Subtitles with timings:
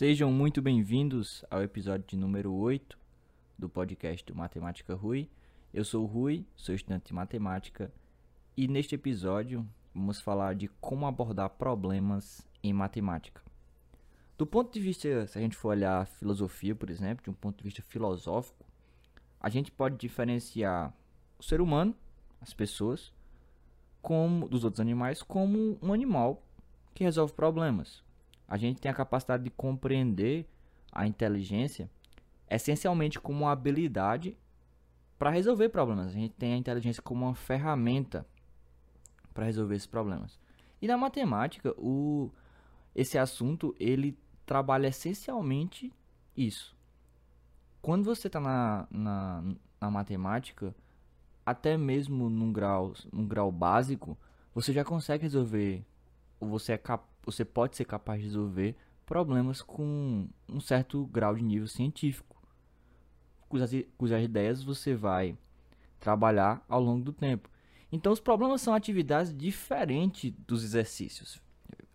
[0.00, 2.98] Sejam muito bem-vindos ao episódio de número 8
[3.58, 5.28] do podcast do Matemática Rui.
[5.74, 7.92] Eu sou o Rui, sou estudante de matemática
[8.56, 9.62] e neste episódio
[9.94, 13.42] vamos falar de como abordar problemas em matemática.
[14.38, 17.34] Do ponto de vista, se a gente for olhar a filosofia, por exemplo, de um
[17.34, 18.64] ponto de vista filosófico,
[19.38, 20.94] a gente pode diferenciar
[21.38, 21.94] o ser humano,
[22.40, 23.12] as pessoas,
[24.00, 26.42] como dos outros animais, como um animal
[26.94, 28.02] que resolve problemas.
[28.50, 30.44] A gente tem a capacidade de compreender
[30.90, 31.88] a inteligência
[32.50, 34.36] essencialmente como uma habilidade
[35.16, 36.08] para resolver problemas.
[36.08, 38.26] A gente tem a inteligência como uma ferramenta
[39.32, 40.36] para resolver esses problemas.
[40.82, 42.28] E na matemática, o,
[42.92, 45.92] esse assunto ele trabalha essencialmente
[46.36, 46.76] isso.
[47.80, 49.44] Quando você está na, na,
[49.80, 50.74] na matemática,
[51.46, 54.18] até mesmo num grau, num grau básico,
[54.54, 55.84] você já consegue resolver,
[56.40, 61.34] ou você, é cap, você pode ser capaz de resolver problemas com um certo grau
[61.34, 62.36] de nível científico,
[63.48, 65.36] cujas, cujas ideias você vai
[65.98, 67.50] trabalhar ao longo do tempo.
[67.92, 71.40] Então, os problemas são atividades diferentes dos exercícios.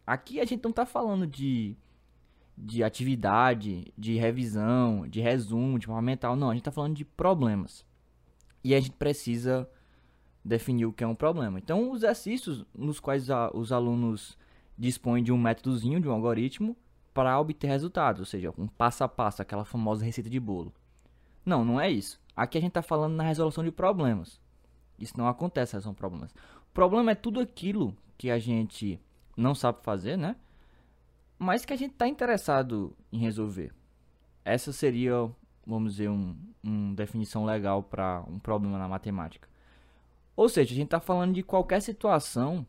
[0.06, 1.76] Aqui a gente não está falando de,
[2.58, 6.36] de atividade, de revisão, de resumo, de mapa mental.
[6.36, 7.86] Não, a gente está falando de problemas.
[8.64, 9.70] E a gente precisa
[10.44, 11.58] definir o que é um problema.
[11.58, 14.38] Então, os exercícios nos quais a, os alunos
[14.78, 16.76] dispõem de um métodozinho, de um algoritmo,
[17.14, 20.74] para obter resultados, ou seja, um passo a passo, aquela famosa receita de bolo.
[21.46, 22.20] Não, não é isso.
[22.36, 24.42] Aqui a gente está falando na resolução de problemas.
[25.00, 26.32] Isso não acontece, são problemas.
[26.32, 29.00] O problema é tudo aquilo que a gente
[29.38, 30.36] não sabe fazer, né?
[31.40, 33.74] Mas que a gente está interessado em resolver.
[34.44, 35.30] Essa seria,
[35.66, 39.48] vamos dizer, uma um definição legal para um problema na matemática.
[40.36, 42.66] Ou seja, a gente está falando de qualquer situação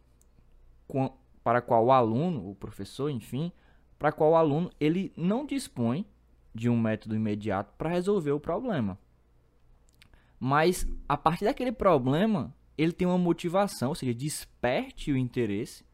[1.47, 3.53] para qual o aluno, o professor, enfim,
[3.97, 6.05] para qual o aluno ele não dispõe
[6.53, 8.99] de um método imediato para resolver o problema.
[10.41, 15.85] Mas a partir daquele problema, ele tem uma motivação, ou seja, desperte o interesse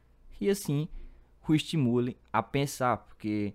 [0.41, 0.89] e assim
[1.47, 3.53] o estimule a pensar, porque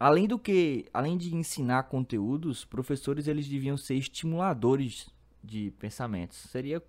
[0.00, 5.08] além do que, além de ensinar conteúdos, professores eles deviam ser estimuladores
[5.44, 6.38] de pensamentos.
[6.50, 6.82] Seria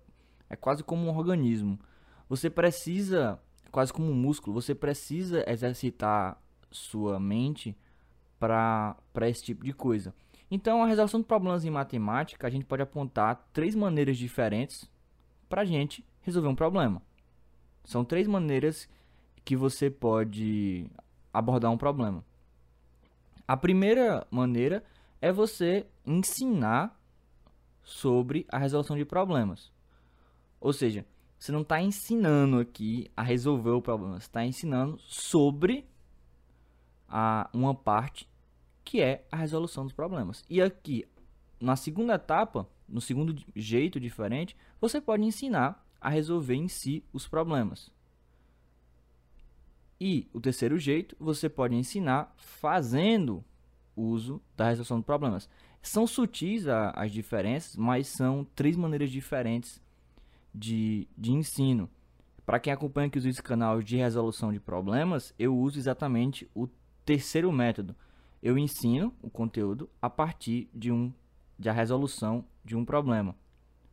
[0.50, 1.78] é quase como um organismo.
[2.28, 3.40] Você precisa,
[3.70, 6.40] quase como um músculo, você precisa exercitar
[6.70, 7.76] sua mente
[8.38, 10.14] para esse tipo de coisa.
[10.50, 14.90] Então, a resolução de problemas em matemática, a gente pode apontar três maneiras diferentes
[15.48, 17.02] para a gente resolver um problema.
[17.84, 18.88] São três maneiras
[19.44, 20.90] que você pode
[21.32, 22.24] abordar um problema.
[23.46, 24.84] A primeira maneira
[25.20, 26.98] é você ensinar
[27.82, 29.72] sobre a resolução de problemas.
[30.60, 31.06] Ou seja,
[31.46, 35.86] você não está ensinando aqui a resolver o problema, você está ensinando sobre
[37.08, 38.28] a, uma parte
[38.84, 40.44] que é a resolução dos problemas.
[40.50, 41.06] E aqui,
[41.60, 47.28] na segunda etapa, no segundo jeito diferente, você pode ensinar a resolver em si os
[47.28, 47.92] problemas.
[50.00, 53.44] E o terceiro jeito, você pode ensinar fazendo
[53.94, 55.48] uso da resolução de problemas.
[55.80, 59.80] São sutis as diferenças, mas são três maneiras diferentes
[60.56, 61.88] de, de ensino.
[62.46, 66.66] Para quem acompanha aqui os canais de resolução de problemas, eu uso exatamente o
[67.04, 67.94] terceiro método,
[68.42, 71.12] eu ensino o conteúdo a partir de um
[71.58, 73.34] de a resolução de um problema.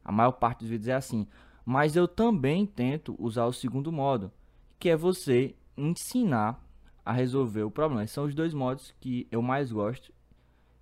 [0.03, 1.27] A maior parte dos vídeos é assim,
[1.65, 4.31] mas eu também tento usar o segundo modo,
[4.77, 6.61] que é você ensinar
[7.05, 8.03] a resolver o problema.
[8.03, 10.13] Esses são os dois modos que eu mais gosto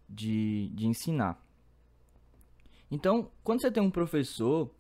[0.10, 1.40] de, de ensinar.
[2.90, 4.72] Então, quando você tem um professor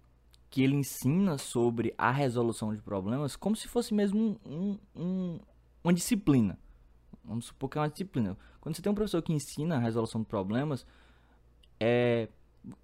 [0.52, 5.40] que ele ensina sobre a resolução de problemas, como se fosse mesmo um, um, um,
[5.82, 6.60] uma disciplina.
[7.24, 8.38] Vamos supor que é uma disciplina.
[8.60, 10.86] Quando você tem um professor que ensina a resolução de problemas,
[11.80, 12.28] é,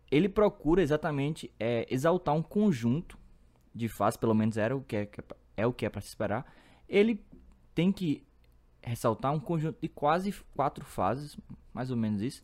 [0.10, 3.18] ele procura exatamente é, exaltar um conjunto
[3.76, 5.10] de fases, pelo menos era o que é,
[5.58, 6.46] é o que é para se esperar.
[6.88, 7.22] Ele
[7.76, 8.24] tem que
[8.82, 11.38] ressaltar um conjunto de quase quatro fases,
[11.74, 12.42] mais ou menos isso,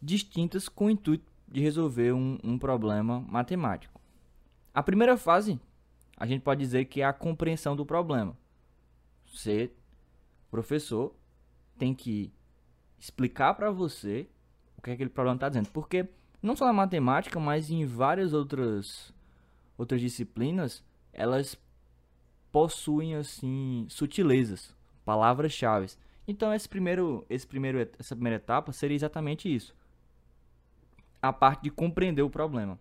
[0.00, 3.99] distintas com o intuito de resolver um, um problema matemático.
[4.72, 5.60] A primeira fase,
[6.16, 8.36] a gente pode dizer que é a compreensão do problema.
[9.26, 9.72] Você,
[10.50, 11.14] professor,
[11.78, 12.32] tem que
[12.98, 14.28] explicar para você
[14.76, 15.70] o que é aquele problema está dizendo.
[15.70, 16.08] Porque
[16.42, 19.12] não só na matemática, mas em várias outras
[19.76, 21.58] outras disciplinas, elas
[22.52, 25.88] possuem assim sutilezas, palavras-chave.
[26.28, 29.74] Então esse primeiro, esse primeiro, essa primeira etapa seria exatamente isso.
[31.22, 32.78] A parte de compreender o problema.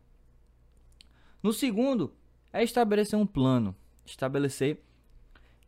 [1.41, 2.13] No segundo,
[2.51, 3.75] é estabelecer um plano,
[4.05, 4.81] estabelecer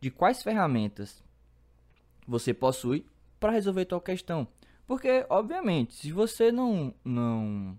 [0.00, 1.22] de quais ferramentas
[2.26, 3.06] você possui
[3.38, 4.46] para resolver tal questão.
[4.86, 7.78] Porque, obviamente, se você não, não,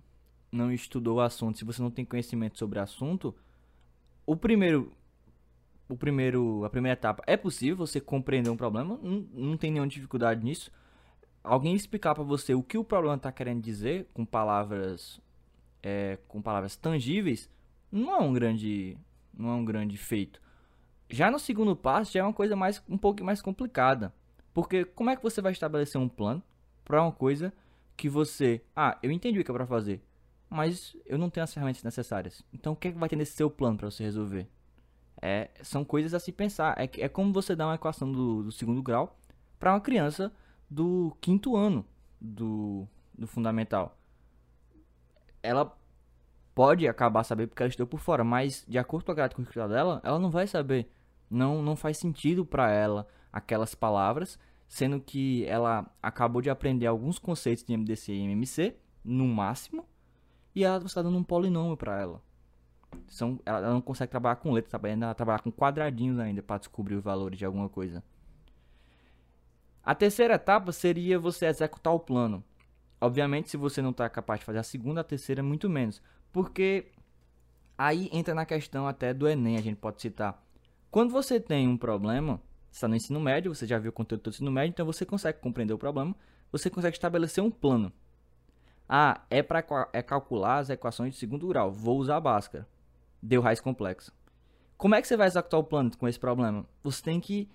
[0.51, 3.35] não estudou o assunto, se você não tem conhecimento sobre o assunto,
[4.25, 4.91] o primeiro,
[5.87, 9.87] o primeiro, a primeira etapa é possível você compreender um problema, não, não tem nenhuma
[9.87, 10.71] dificuldade nisso.
[11.43, 15.19] Alguém explicar para você o que o problema está querendo dizer com palavras,
[15.81, 17.49] é, com palavras tangíveis,
[17.93, 18.97] não é um grande,
[19.31, 20.41] não é um grande feito.
[21.07, 24.11] Já no segundo passo já é uma coisa mais um pouco mais complicada,
[24.51, 26.41] porque como é que você vai estabelecer um plano
[26.83, 27.53] para uma coisa
[27.95, 30.01] que você, ah, eu entendi o que é para fazer,
[30.49, 32.43] mas eu não tenho as ferramentas necessárias.
[32.51, 34.49] Então o que é que vai ter nesse seu plano para você resolver?
[35.21, 36.75] É, são coisas a se pensar.
[36.79, 39.15] É, é como você dar uma equação do, do segundo grau
[39.59, 40.33] para uma criança
[40.67, 41.85] do quinto ano
[42.19, 42.87] do,
[43.17, 43.97] do fundamental.
[45.43, 45.77] Ela
[46.53, 49.69] pode acabar sabendo porque ela estudou por fora, mas de acordo com a grade curricular
[49.69, 50.89] dela, ela não vai saber.
[51.29, 54.37] Não, não faz sentido para ela aquelas palavras
[54.73, 59.85] sendo que ela acabou de aprender alguns conceitos de MDC e MMC, no máximo,
[60.55, 62.19] e ela está dando um polinômio para ela.
[63.07, 67.03] São, ela não consegue trabalhar com letras, ela trabalhar com quadradinhos ainda para descobrir os
[67.03, 68.03] valores de alguma coisa.
[69.83, 72.43] A terceira etapa seria você executar o plano.
[72.99, 76.01] Obviamente, se você não está capaz de fazer a segunda, a terceira muito menos.
[76.33, 76.91] Porque
[77.77, 80.43] aí entra na questão até do Enem, a gente pode citar.
[80.89, 82.41] Quando você tem um problema,
[82.71, 85.39] está no ensino médio, você já viu o conteúdo do ensino médio, então você consegue
[85.39, 86.15] compreender o problema,
[86.51, 87.93] você consegue estabelecer um plano.
[88.89, 89.63] Ah, é para
[89.93, 92.67] é calcular as equações de segundo grau, vou usar a Bhaskara.
[93.21, 94.11] Deu raiz complexa.
[94.75, 96.65] Como é que você vai executar o plano com esse problema?
[96.81, 97.47] Você tem que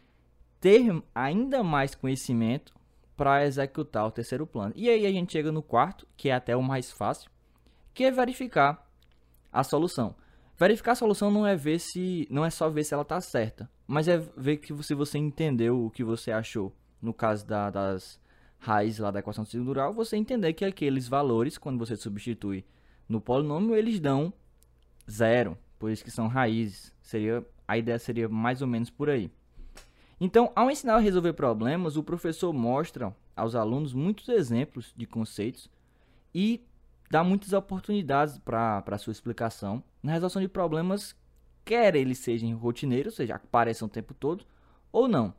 [0.61, 2.75] ter ainda mais conhecimento
[3.17, 4.73] para executar o terceiro plano.
[4.77, 7.31] E aí a gente chega no quarto, que é até o mais fácil,
[7.99, 8.89] que é verificar
[9.53, 10.15] a solução.
[10.56, 13.69] Verificar a solução não é ver se não é só ver se ela está certa,
[13.89, 16.73] mas é ver que se você entendeu o que você achou.
[17.03, 18.21] No caso da, das
[18.56, 22.65] raízes lá da equação segundo você entender que aqueles valores, quando você substitui
[23.09, 24.33] no polinômio, eles dão
[25.11, 26.94] zero, por isso que são raízes.
[27.03, 29.29] Seria a ideia seria mais ou menos por aí.
[30.21, 35.69] Então, ao ensinar a resolver problemas, o professor mostra aos alunos muitos exemplos de conceitos
[36.33, 36.65] e
[37.10, 41.16] dá muitas oportunidades para a sua explicação na resolução de problemas,
[41.64, 44.44] quer eles sejam rotineiros, ou seja, apareçam o tempo todo,
[44.93, 45.34] ou não.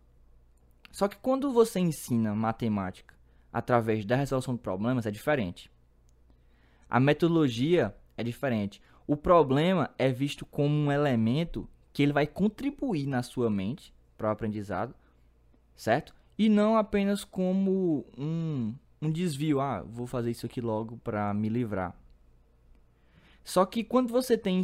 [0.92, 3.16] Só que quando você ensina matemática
[3.52, 5.72] através da resolução de problemas, é diferente.
[6.90, 8.82] A metodologia é diferente.
[9.08, 14.28] O problema é visto como um elemento que ele vai contribuir na sua mente para
[14.28, 14.94] o aprendizado,
[15.76, 16.14] certo?
[16.38, 19.60] E não apenas como um, um desvio.
[19.60, 21.96] Ah, vou fazer isso aqui logo para me livrar.
[23.44, 24.62] Só que quando você tem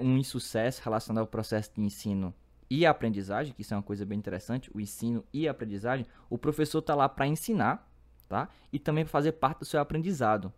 [0.00, 2.34] um insucesso relacionado ao processo de ensino
[2.70, 6.38] e aprendizagem, que isso é uma coisa bem interessante, o ensino e a aprendizagem, o
[6.38, 7.86] professor está lá para ensinar,
[8.28, 8.48] tá?
[8.72, 10.52] E também para fazer parte do seu aprendizado.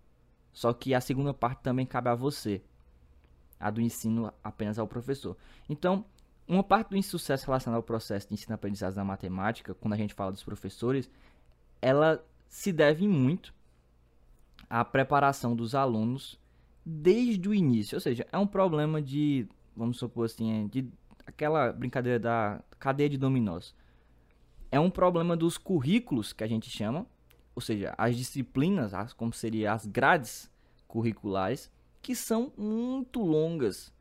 [0.52, 2.62] Só que a segunda parte também cabe a você.
[3.58, 5.36] A do ensino apenas ao professor.
[5.68, 6.04] Então,
[6.46, 10.30] uma parte do insucesso relacionado ao processo de ensino-aprendizagem da matemática, quando a gente fala
[10.30, 11.10] dos professores,
[11.82, 12.24] ela
[12.54, 13.52] se deve muito
[14.70, 16.38] à preparação dos alunos
[16.86, 17.96] desde o início.
[17.96, 20.88] Ou seja, é um problema de, vamos supor assim, de
[21.26, 23.74] aquela brincadeira da cadeia de dominós.
[24.70, 27.04] É um problema dos currículos que a gente chama,
[27.56, 30.48] ou seja, as disciplinas, as, como seria as grades
[30.86, 31.68] curriculares,
[32.00, 33.92] que são muito longas.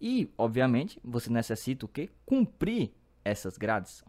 [0.00, 2.08] E, obviamente, você necessita o quê?
[2.24, 2.92] Cumprir
[3.24, 4.04] essas grades.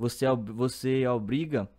[0.00, 1.70] Você, você obriga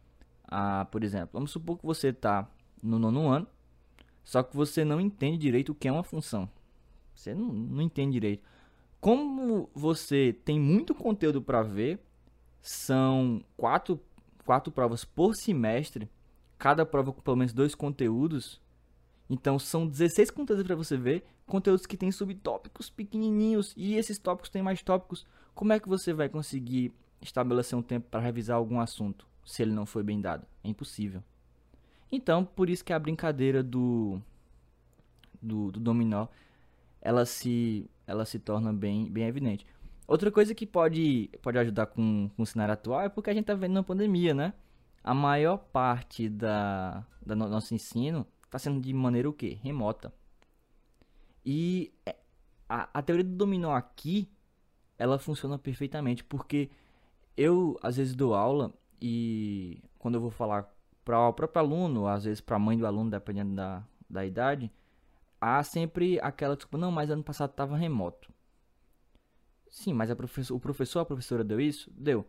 [0.47, 2.49] a, por exemplo, vamos supor que você está
[2.81, 3.47] no nono ano,
[4.23, 6.49] só que você não entende direito o que é uma função.
[7.13, 8.43] Você não, não entende direito.
[8.99, 11.99] Como você tem muito conteúdo para ver,
[12.61, 13.99] são quatro,
[14.43, 16.09] quatro provas por semestre,
[16.57, 18.61] cada prova com pelo menos dois conteúdos.
[19.29, 24.49] Então são 16 conteúdos para você ver, conteúdos que têm subtópicos pequenininhos e esses tópicos
[24.49, 25.25] têm mais tópicos.
[25.53, 29.71] Como é que você vai conseguir estabelecer um tempo para revisar algum assunto se ele
[29.71, 30.45] não foi bem dado?
[30.63, 31.23] É impossível.
[32.11, 34.19] Então, por isso que a brincadeira do,
[35.41, 36.27] do, do dominó,
[37.01, 39.65] ela se, ela se torna bem, bem evidente.
[40.07, 43.43] Outra coisa que pode, pode ajudar com, com o cenário atual é porque a gente
[43.43, 44.53] está vendo na pandemia, né?
[45.03, 49.57] A maior parte da, da no, nosso ensino está sendo de maneira o quê?
[49.61, 50.13] Remota.
[51.45, 52.15] E é,
[52.69, 54.29] a, a teoria do dominó aqui,
[54.97, 56.69] ela funciona perfeitamente, porque
[57.35, 60.73] eu às vezes dou aula e quando eu vou falar
[61.03, 64.71] para o próprio aluno, às vezes para a mãe do aluno, dependendo da, da idade,
[65.39, 68.33] há sempre aquela tipo, não, mas ano passado estava remoto.
[69.69, 71.91] Sim, mas o professor, a professora deu isso?
[71.95, 72.25] Deu.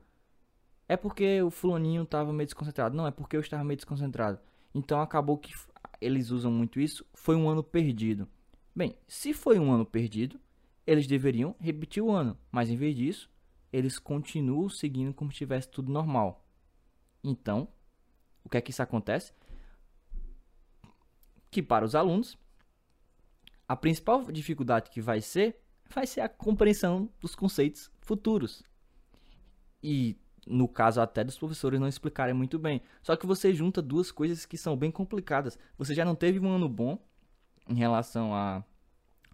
[0.88, 2.96] é porque o fulaninho estava meio desconcentrado.
[2.96, 4.38] Não, é porque eu estava meio desconcentrado.
[4.74, 5.52] Então acabou que
[6.00, 7.06] eles usam muito isso.
[7.14, 8.28] Foi um ano perdido.
[8.74, 10.40] Bem, se foi um ano perdido,
[10.86, 12.36] eles deveriam repetir o ano.
[12.50, 13.30] Mas em vez disso,
[13.72, 16.45] eles continuam seguindo como se tivesse tudo normal.
[17.28, 17.66] Então,
[18.44, 19.32] o que é que isso acontece?
[21.50, 22.38] Que para os alunos,
[23.66, 25.60] a principal dificuldade que vai ser,
[25.92, 28.62] vai ser a compreensão dos conceitos futuros.
[29.82, 30.16] E
[30.46, 32.80] no caso até dos professores não explicarem muito bem.
[33.02, 35.58] Só que você junta duas coisas que são bem complicadas.
[35.76, 37.04] Você já não teve um ano bom
[37.68, 38.62] em relação a,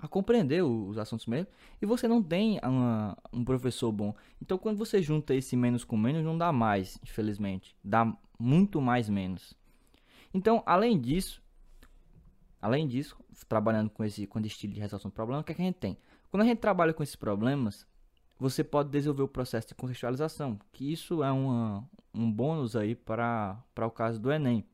[0.03, 1.47] a compreender os assuntos mesmo,
[1.81, 4.13] e você não tem uma, um professor bom.
[4.41, 7.77] Então, quando você junta esse menos com menos, não dá mais, infelizmente.
[7.85, 9.55] Dá muito mais menos.
[10.35, 11.41] Então, além disso,
[12.61, 13.17] além disso,
[13.49, 15.67] trabalhando com esse, com esse estilo de resolução de problema, o que, é que a
[15.67, 15.97] gente tem?
[16.33, 17.87] Quando a gente trabalha com esses problemas,
[18.41, 23.63] você pode desenvolver o processo de contextualização, que isso é uma, um bônus aí para
[23.79, 24.67] o caso do Enem,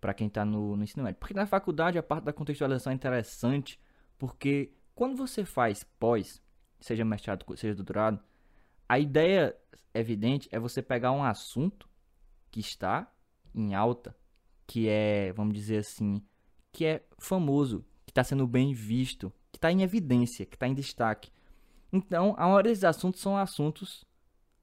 [0.00, 1.18] para quem está no, no ensino médio.
[1.18, 3.80] Porque na faculdade a parte da contextualização é interessante,
[4.18, 6.42] porque quando você faz pós,
[6.80, 8.20] seja mestrado, seja doutorado,
[8.88, 9.56] a ideia
[9.94, 11.88] evidente é você pegar um assunto
[12.50, 13.10] que está
[13.54, 14.16] em alta,
[14.66, 16.22] que é, vamos dizer assim,
[16.72, 20.74] que é famoso, que está sendo bem visto, que está em evidência, que está em
[20.74, 21.30] destaque.
[21.92, 24.04] Então, a maioria desses assuntos são assuntos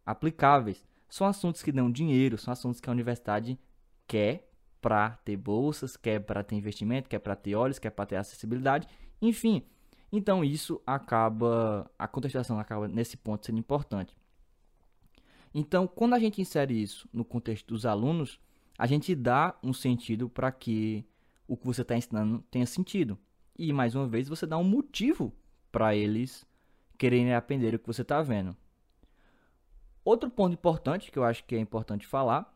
[0.06, 0.86] aplicáveis.
[1.10, 3.60] São assuntos que dão dinheiro, são assuntos que a universidade
[4.08, 8.18] quer para ter bolsas, quer para ter investimento, quer para ter olhos, quer para ter
[8.18, 8.88] acessibilidade,
[9.22, 9.64] enfim.
[10.12, 14.16] Então, isso acaba, a contextualização acaba nesse ponto sendo importante.
[15.54, 18.40] Então, quando a gente insere isso no contexto dos alunos,
[18.78, 21.06] a gente dá um sentido para que
[21.48, 23.18] o que você está ensinando tenha sentido.
[23.58, 25.34] E, mais uma vez, você dá um motivo
[25.72, 26.46] para eles
[26.98, 28.56] quererem aprender o que você está vendo.
[30.04, 32.54] Outro ponto importante que eu acho que é importante falar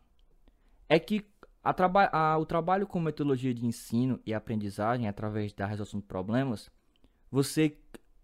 [0.87, 1.25] é que
[1.63, 6.05] a traba a, o trabalho com metodologia de ensino e aprendizagem através da resolução de
[6.05, 6.69] problemas,
[7.31, 7.77] você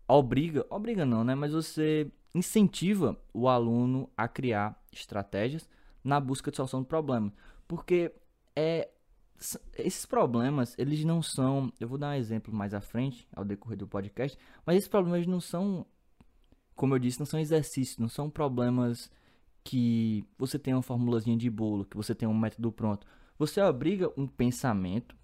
[0.07, 1.35] obriga, obriga não, né?
[1.35, 5.69] Mas você incentiva o aluno a criar estratégias
[6.03, 7.31] na busca de solução de problemas,
[7.67, 8.13] porque
[8.55, 8.89] é
[9.77, 13.77] esses problemas, eles não são, eu vou dar um exemplo mais à frente, ao decorrer
[13.77, 15.85] do podcast, mas esses problemas não são
[16.75, 19.09] como eu disse, não são exercícios, não são problemas
[19.63, 23.07] que você tem uma formulazinha de bolo, que você tem um método pronto.
[23.37, 25.15] Você obriga um pensamento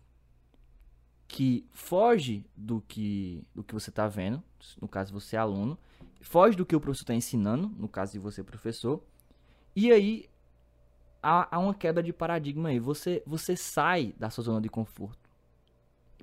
[1.28, 4.44] que foge do que, do que você está vendo,
[4.82, 5.78] no caso você é aluno,
[6.20, 9.02] foge do que o professor está ensinando, no caso de você professor,
[9.74, 10.26] e aí
[11.24, 15.30] há, há uma quebra de paradigma aí, você, você sai da sua zona de conforto.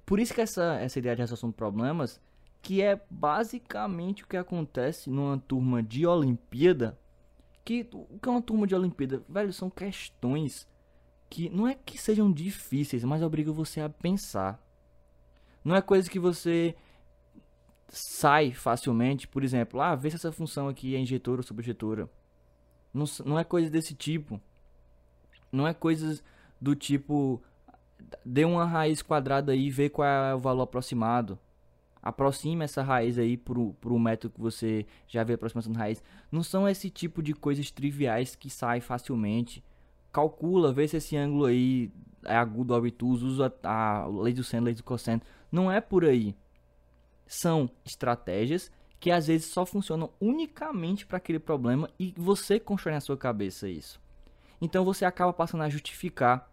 [0.05, 2.21] Por isso que essa, essa ideia de resolução de problemas
[2.63, 6.99] que é basicamente o que acontece numa turma de Olimpíada.
[7.65, 10.67] Que o que é uma turma de Olimpíada, velho, são questões
[11.29, 14.63] que não é que sejam difíceis, mas obriga você a pensar.
[15.65, 16.75] Não é coisa que você
[17.89, 22.09] sai facilmente, por exemplo, ah, vê se essa função aqui é injetora ou subjetora.
[22.93, 24.41] Não, não é coisa desse tipo.
[25.51, 26.23] Não é coisas
[26.61, 27.43] do tipo
[28.25, 31.39] dê uma raiz quadrada aí e vê qual é o valor aproximado
[32.03, 36.03] aproxime essa raiz aí pro, pro método que você já vê aproximação de raiz.
[36.31, 39.63] Não são esse tipo de coisas triviais que saem facilmente.
[40.19, 41.93] Calcula, vê se esse ângulo aí
[42.25, 45.23] é agudo ou obtuso, usa a, lei do seno, lei do cosseno.
[45.51, 46.35] Não é por aí.
[47.25, 53.01] São estratégias que às vezes só funcionam unicamente para aquele problema e você constrói na
[53.01, 54.01] sua cabeça isso.
[54.61, 56.51] Então você acaba passando a justificar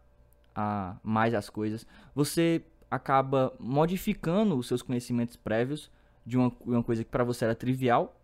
[0.53, 1.87] a, mais as coisas.
[2.13, 5.89] Você acaba modificando os seus conhecimentos prévios
[6.23, 8.15] de uma, uma coisa que para você era trivial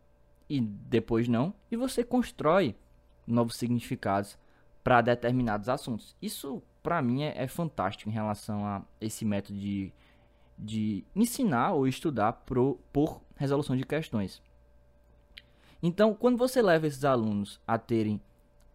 [0.47, 2.75] e depois não, e você constrói
[3.25, 4.37] novos significados
[4.83, 6.15] para determinados assuntos.
[6.21, 9.93] Isso para mim é, é, fantástico em relação a esse método de,
[10.57, 14.41] de ensinar ou estudar pro, por resolução de questões.
[15.81, 18.21] Então, quando você leva esses alunos a terem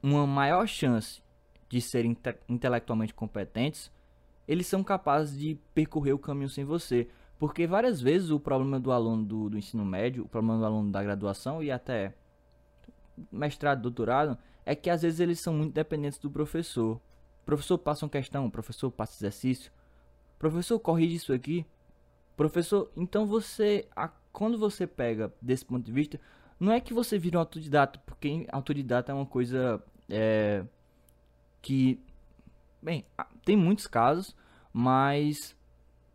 [0.02, 1.22] uma maior chance
[1.68, 3.90] de serem inte intelectualmente competentes,
[4.46, 7.08] eles são capazes de percorrer o caminho sem você.
[7.38, 10.90] Porque várias vezes o problema do aluno do, do ensino médio, o problema do aluno
[10.90, 12.14] da graduação e até
[13.30, 16.96] mestrado, doutorado, é que às vezes eles são muito dependentes do professor.
[16.96, 19.72] O professor passa uma questão, o professor passa exercício,
[20.38, 21.64] professor corrige isso aqui.
[22.36, 26.20] Professor, então você, a, quando você pega desse ponto de vista,
[26.60, 30.62] não é que você vira um autodidata, porque autodidata é uma coisa é,
[31.62, 31.98] que
[32.86, 33.04] Bem,
[33.44, 34.36] tem muitos casos,
[34.72, 35.56] mas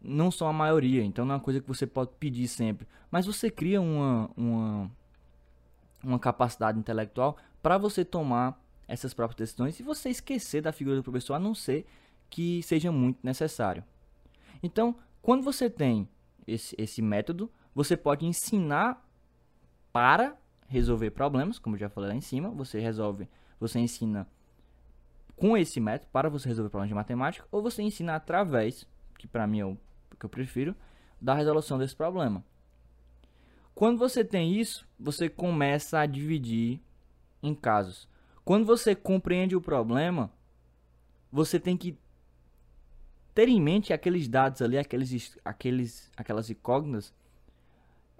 [0.01, 2.87] não são a maioria, então não é uma coisa que você pode pedir sempre.
[3.11, 4.91] Mas você cria uma, uma,
[6.01, 11.03] uma capacidade intelectual para você tomar essas próprias decisões e você esquecer da figura do
[11.03, 11.85] professor, a não ser
[12.29, 13.83] que seja muito necessário.
[14.61, 16.07] Então, quando você tem
[16.47, 19.05] esse, esse método, você pode ensinar
[19.93, 20.35] para
[20.67, 23.27] resolver problemas, como já falei lá em cima, você resolve,
[23.59, 24.27] você ensina
[25.35, 28.87] com esse método para você resolver problemas de matemática, ou você ensina através,
[29.17, 29.77] que para mim é o
[30.19, 30.75] que eu prefiro,
[31.19, 32.43] da resolução desse problema.
[33.73, 36.81] Quando você tem isso, você começa a dividir
[37.41, 38.07] em casos.
[38.43, 40.31] Quando você compreende o problema,
[41.31, 41.97] você tem que
[43.33, 47.13] ter em mente aqueles dados ali, aqueles, aqueles, aquelas incógnitas,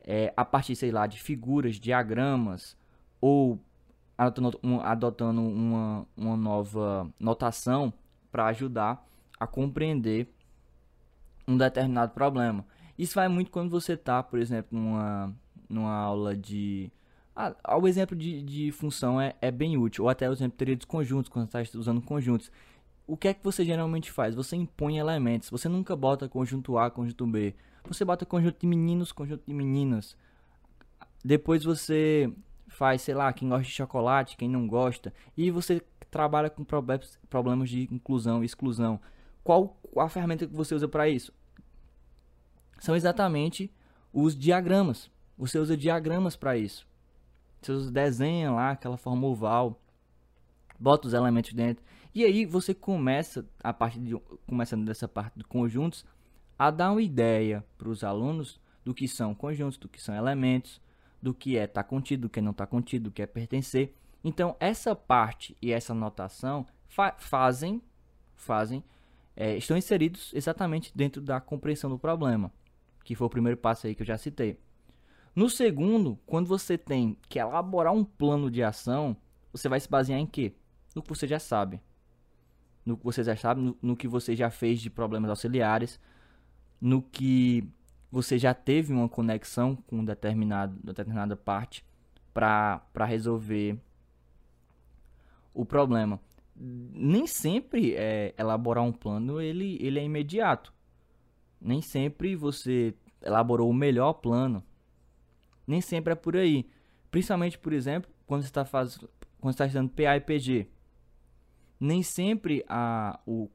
[0.03, 2.77] é, a partir, sei lá, de figuras, diagramas,
[3.19, 3.59] ou
[4.17, 7.93] adotando, um, adotando uma, uma nova notação
[8.31, 9.05] para ajudar
[9.39, 10.27] a compreender
[11.47, 12.65] um determinado problema.
[12.97, 15.35] Isso vai muito quando você está, por exemplo, numa,
[15.69, 16.91] numa aula de.
[17.35, 20.75] Ah, o exemplo de, de função é, é bem útil, ou até o exemplo teria
[20.75, 22.51] dos conjuntos, quando você está usando conjuntos.
[23.07, 24.35] O que é que você geralmente faz?
[24.35, 25.49] Você impõe elementos.
[25.49, 27.55] Você nunca bota conjunto A, conjunto B.
[27.85, 30.15] Você bota conjunto de meninos, conjunto de meninas.
[31.23, 32.31] Depois você
[32.67, 35.13] faz, sei lá, quem gosta de chocolate, quem não gosta.
[35.35, 38.99] E você trabalha com problemas de inclusão e exclusão.
[39.43, 41.33] Qual a ferramenta que você usa para isso?
[42.79, 43.71] São exatamente
[44.13, 45.09] os diagramas.
[45.37, 46.87] Você usa diagramas para isso.
[47.61, 49.79] Você desenha lá aquela forma oval,
[50.79, 51.83] bota os elementos dentro.
[52.13, 54.15] E aí você começa, a partir de,
[54.47, 56.05] começando dessa parte de conjuntos,
[56.57, 60.81] a dar uma ideia para os alunos do que são conjuntos, do que são elementos,
[61.21, 63.95] do que é estar tá contido, do que não está contido, do que é pertencer.
[64.23, 67.81] Então, essa parte e essa notação fa fazem,
[68.35, 68.83] fazem
[69.35, 72.51] é, estão inseridos exatamente dentro da compreensão do problema,
[73.03, 74.59] que foi o primeiro passo aí que eu já citei.
[75.35, 79.15] No segundo, quando você tem que elaborar um plano de ação,
[79.51, 80.53] você vai se basear em quê?
[80.93, 81.79] No que você já sabe.
[82.85, 85.99] No que você já sabe, no, no que você já fez de problemas auxiliares,
[86.81, 87.67] no que
[88.11, 91.85] você já teve uma conexão com determinado, determinada parte
[92.33, 93.79] para resolver
[95.53, 96.19] o problema.
[96.55, 100.73] Nem sempre é, elaborar um plano ele, ele é imediato.
[101.59, 104.63] Nem sempre você elaborou o melhor plano.
[105.71, 106.69] Nem sempre é por aí.
[107.09, 110.67] Principalmente, por exemplo, quando você está fazendo, quando está estudando PA e PG.
[111.79, 113.49] Nem sempre a, o,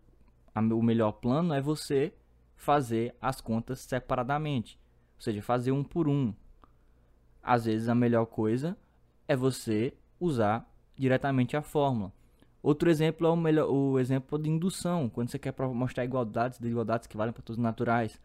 [0.54, 2.14] a, o melhor plano é você
[2.56, 4.80] fazer as contas separadamente,
[5.16, 6.32] ou seja, fazer um por um.
[7.42, 8.78] Às vezes a melhor coisa
[9.28, 12.10] é você usar diretamente a fórmula.
[12.62, 17.06] Outro exemplo é o, melhor, o exemplo de indução, quando você quer mostrar igualdades, desigualdades
[17.06, 18.18] que valem para todos os naturais.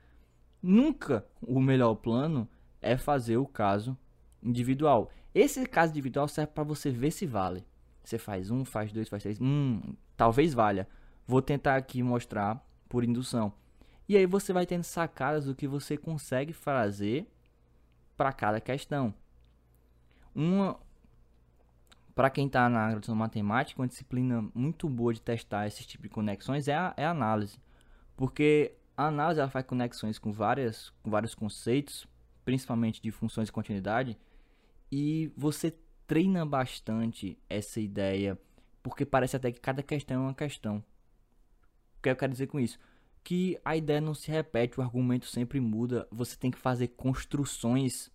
[0.63, 2.47] Nunca o melhor plano
[2.81, 3.97] é fazer o caso
[4.41, 5.09] individual.
[5.33, 7.65] Esse caso individual serve para você ver se vale.
[8.03, 9.39] Você faz um, faz dois, faz três.
[9.39, 9.81] Hum,
[10.17, 10.87] talvez valha.
[11.27, 13.53] Vou tentar aqui mostrar por indução.
[14.09, 17.27] E aí você vai tendo sacadas do que você consegue fazer
[18.17, 19.13] para cada questão.
[20.35, 20.79] Uma
[22.13, 26.09] para quem está na graduação matemática, uma disciplina muito boa de testar esse tipo de
[26.09, 27.57] conexões é a, é a análise.
[28.17, 32.05] Porque a análise ela faz conexões com, várias, com vários conceitos,
[32.51, 34.17] principalmente de funções de continuidade,
[34.91, 35.73] e você
[36.05, 38.37] treina bastante essa ideia,
[38.83, 40.83] porque parece até que cada questão é uma questão.
[41.97, 42.77] O que eu quero dizer com isso?
[43.23, 48.11] que a ideia não se repete, o argumento sempre muda, você tem que fazer construções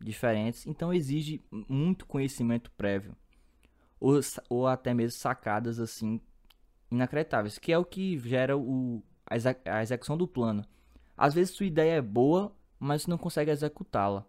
[0.00, 3.16] diferentes, então exige muito conhecimento prévio,
[4.00, 6.20] ou, ou até mesmo sacadas assim
[6.90, 9.00] inacreditáveis, que é o que gera o,
[9.64, 10.64] a, execução do plano.
[11.16, 14.26] Às vezes sua ideia é boa, mas não consegue executá-la.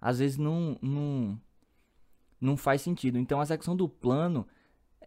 [0.00, 1.40] Às vezes não, não,
[2.40, 3.18] não faz sentido.
[3.18, 4.46] Então a execução do plano,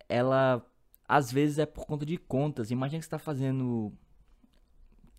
[0.10, 0.66] ela
[1.08, 2.72] às vezes é por conta de contas.
[2.72, 3.94] Imagina que você está fazendo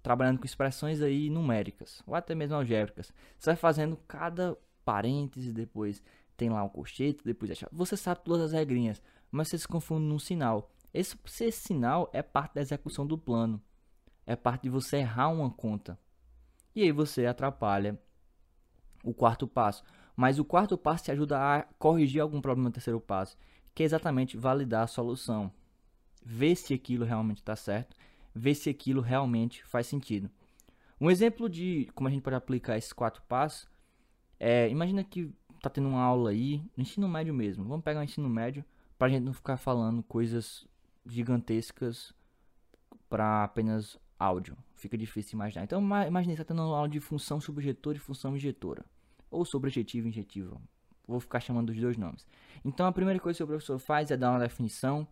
[0.02, 3.12] trabalhando com expressões aí numéricas, ou até mesmo algébricas.
[3.38, 6.02] Você vai fazendo cada parêntese, depois
[6.38, 7.50] tem lá um colchete, depois.
[7.72, 10.70] Você sabe todas as regrinhas, mas você se confunde num sinal.
[10.94, 13.60] Esse, esse sinal é parte da execução do plano.
[14.24, 15.98] É parte de você errar uma conta.
[16.78, 17.98] E aí você atrapalha
[19.02, 19.84] o quarto passo.
[20.16, 23.36] Mas o quarto passo te ajuda a corrigir algum problema no terceiro passo,
[23.74, 25.52] que é exatamente validar a solução.
[26.24, 27.96] Ver se aquilo realmente está certo
[28.38, 30.30] ver se aquilo realmente faz sentido.
[31.00, 33.68] Um exemplo de como a gente pode aplicar esses quatro passos
[34.38, 37.64] é, imagina que tá tendo uma aula aí, no ensino médio mesmo.
[37.64, 38.64] Vamos pegar o ensino médio
[38.96, 40.64] para a gente não ficar falando coisas
[41.04, 42.14] gigantescas
[43.08, 44.56] para apenas áudio.
[44.78, 45.64] Fica difícil imaginar.
[45.64, 48.84] Então imagine que está tendo aula de função subjetora e função injetora.
[49.30, 50.60] Ou sobre e injetivo.
[51.06, 52.24] vou ficar chamando dos dois nomes.
[52.64, 55.06] Então a primeira coisa que o professor faz é dar uma definição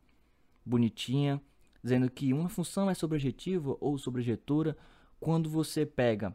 [0.65, 1.43] bonitinha,
[1.83, 4.77] dizendo que uma função é sobrejetiva ou sobrejetura
[5.19, 6.35] quando você pega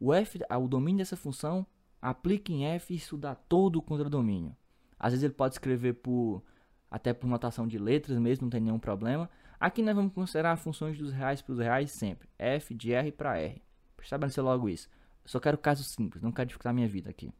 [0.00, 1.64] o f, o domínio dessa função,
[2.00, 4.56] aplica em f e isso dá todo o contradomínio.
[4.98, 6.42] Às vezes ele pode escrever por
[6.90, 9.30] até por notação de letras mesmo, não tem nenhum problema.
[9.62, 12.28] Aqui nós vamos considerar funções dos reais para os reais sempre.
[12.36, 13.62] F de R para R.
[14.02, 14.90] Estabelecer logo isso.
[15.22, 17.32] Eu só quero casos simples, não quero dificultar minha vida aqui.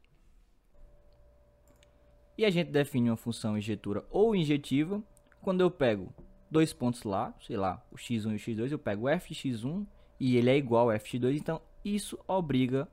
[2.38, 5.02] E a gente define uma função injetura ou injetiva
[5.40, 6.14] quando eu pego
[6.48, 9.85] dois pontos lá, sei lá, o x1 e o x2, eu pego f de x1
[10.20, 12.87] e ele é igual a f de x2, então isso obriga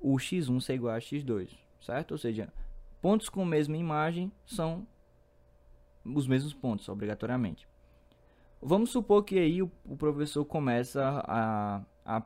[0.00, 2.12] o x1 ser igual a x2, certo?
[2.12, 2.50] Ou seja,
[3.02, 4.86] pontos com a mesma imagem são
[6.02, 7.68] os mesmos pontos, obrigatoriamente.
[8.66, 12.22] Vamos supor que aí o, o professor começa a, a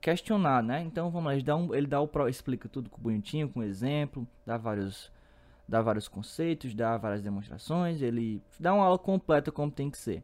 [0.00, 0.82] questionar, né?
[0.82, 4.56] Então vamos lá, ele dá, um, ele dá o explica tudo bonitinho, com exemplo, dá
[4.56, 5.10] vários
[5.66, 10.22] dá vários conceitos, dá várias demonstrações, ele dá uma aula completa como tem que ser.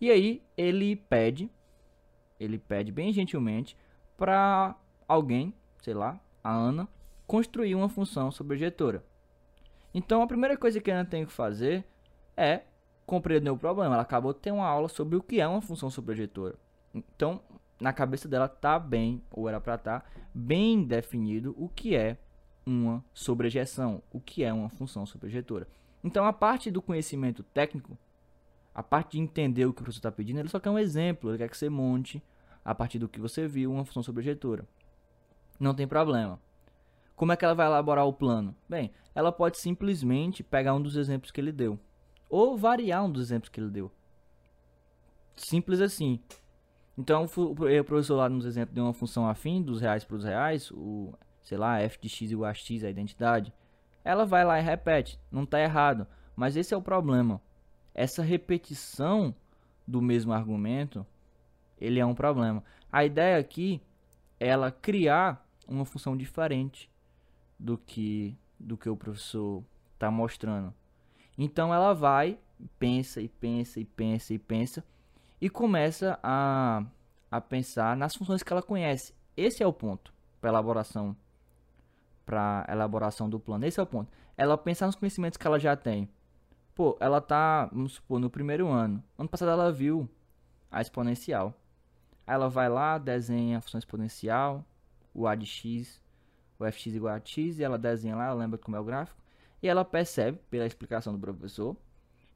[0.00, 1.48] E aí ele pede,
[2.38, 3.76] ele pede bem gentilmente
[4.16, 6.88] para alguém, sei lá, a Ana,
[7.28, 9.04] construir uma função sobrejetora.
[9.94, 11.84] Então a primeira coisa que a Ana tem que fazer
[12.36, 12.62] é
[13.06, 13.94] compreender o problema.
[13.94, 16.56] Ela acabou de ter uma aula sobre o que é uma função sobrejetora.
[16.92, 17.40] Então,
[17.80, 22.18] na cabeça dela tá bem, ou era para estar tá, bem definido o que é
[22.64, 25.68] uma sobrejeção, o que é uma função sobrejetora.
[26.02, 27.96] Então, a parte do conhecimento técnico,
[28.74, 31.30] a parte de entender o que o professor está pedindo, ele só quer um exemplo,
[31.30, 32.22] ele quer que você monte,
[32.64, 34.66] a partir do que você viu, uma função sobrejetora.
[35.58, 36.40] Não tem problema.
[37.14, 38.54] Como é que ela vai elaborar o plano?
[38.68, 41.78] Bem, ela pode simplesmente pegar um dos exemplos que ele deu,
[42.28, 43.90] ou variar um dos exemplos que ele deu.
[45.36, 46.20] Simples assim.
[46.98, 50.70] Então, o professor lá nos exemplos deu uma função afim dos reais para os reais,
[50.70, 51.12] o
[51.46, 53.52] sei lá, f de x igual a x, a identidade,
[54.02, 55.18] ela vai lá e repete.
[55.30, 56.06] Não está errado.
[56.34, 57.40] Mas esse é o problema.
[57.94, 59.32] Essa repetição
[59.86, 61.06] do mesmo argumento,
[61.80, 62.64] ele é um problema.
[62.90, 63.80] A ideia aqui
[64.40, 66.90] é ela criar uma função diferente
[67.58, 69.62] do que do que o professor
[69.94, 70.74] está mostrando.
[71.36, 72.38] Então ela vai,
[72.78, 74.84] pensa e pensa e pensa e pensa
[75.40, 76.84] e começa a,
[77.30, 79.14] a pensar nas funções que ela conhece.
[79.36, 81.16] Esse é o ponto para elaboração
[82.24, 83.64] para elaboração do plano.
[83.64, 84.10] Esse é o ponto.
[84.36, 86.08] Ela pensar nos conhecimentos que ela já tem.
[86.74, 89.02] Pô, ela tá, vamos supor, no primeiro ano.
[89.16, 90.08] Ano passado ela viu
[90.70, 91.54] a exponencial.
[92.26, 94.64] Aí ela vai lá, desenha a função exponencial,
[95.14, 96.02] o a de x,
[96.58, 99.18] o fx igual a x, e ela desenha lá, ela lembra como é o gráfico,
[99.66, 101.76] e ela percebe, pela explicação do professor,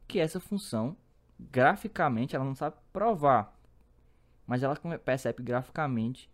[0.08, 0.96] que essa função,
[1.38, 3.56] graficamente, ela não sabe provar,
[4.44, 6.28] mas ela percebe graficamente,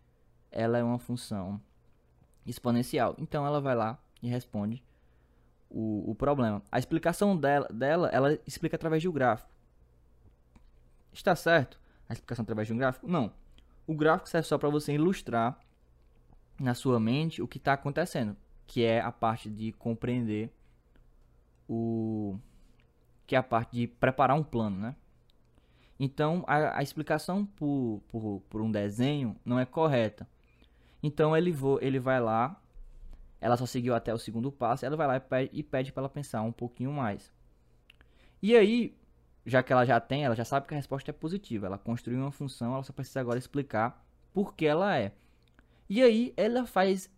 [0.50, 1.60] ela é uma função
[2.46, 3.14] exponencial.
[3.18, 4.82] Então ela vai lá e responde
[5.68, 6.62] o, o problema.
[6.72, 9.50] A explicação dela, dela, ela explica através de um gráfico.
[11.12, 11.78] Está certo?
[12.08, 13.06] A explicação através de um gráfico?
[13.06, 13.30] Não.
[13.86, 15.60] O gráfico serve só para você ilustrar
[16.58, 18.34] na sua mente o que está acontecendo,
[18.66, 20.50] que é a parte de compreender
[21.68, 22.38] o
[23.26, 24.96] que é a parte de preparar um plano, né?
[25.98, 30.28] Então a, a explicação por, por, por um desenho não é correta.
[31.02, 32.60] Então ele, vo, ele vai lá,
[33.40, 36.42] ela só seguiu até o segundo passo, ela vai lá e pede, para ela pensar
[36.42, 37.32] um pouquinho mais.
[38.42, 38.96] E aí,
[39.44, 41.66] já que ela já tem, ela já sabe que a resposta é positiva.
[41.66, 45.12] Ela construiu uma função, ela só precisa agora explicar por que ela é.
[45.88, 47.10] E aí ela faz,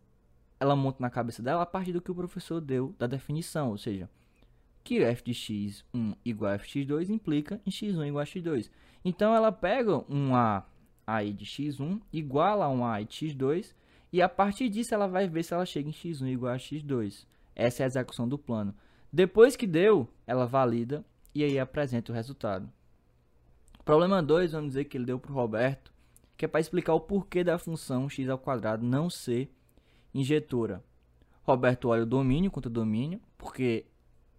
[0.61, 3.79] ela monta na cabeça dela a partir do que o professor deu da definição, ou
[3.79, 4.09] seja,
[4.83, 8.71] que f de x1 igual a f de x2 implica em x1 igual a x2.
[9.05, 10.67] Então ela pega um a
[11.07, 13.75] aí de x1 igual a um a de x2
[14.13, 17.27] e a partir disso ela vai ver se ela chega em x1 igual a x2.
[17.55, 18.75] Essa é a execução do plano.
[19.13, 22.71] Depois que deu, ela valida e aí apresenta o resultado.
[23.85, 25.93] Problema 2, vamos dizer que ele deu para o Roberto,
[26.37, 29.51] que é para explicar o porquê da função x ao quadrado não ser
[30.15, 30.85] injetora.
[31.43, 33.87] Roberto olha o domínio contra o domínio, porque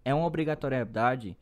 [0.04, 1.36] é uma obrigatoriedade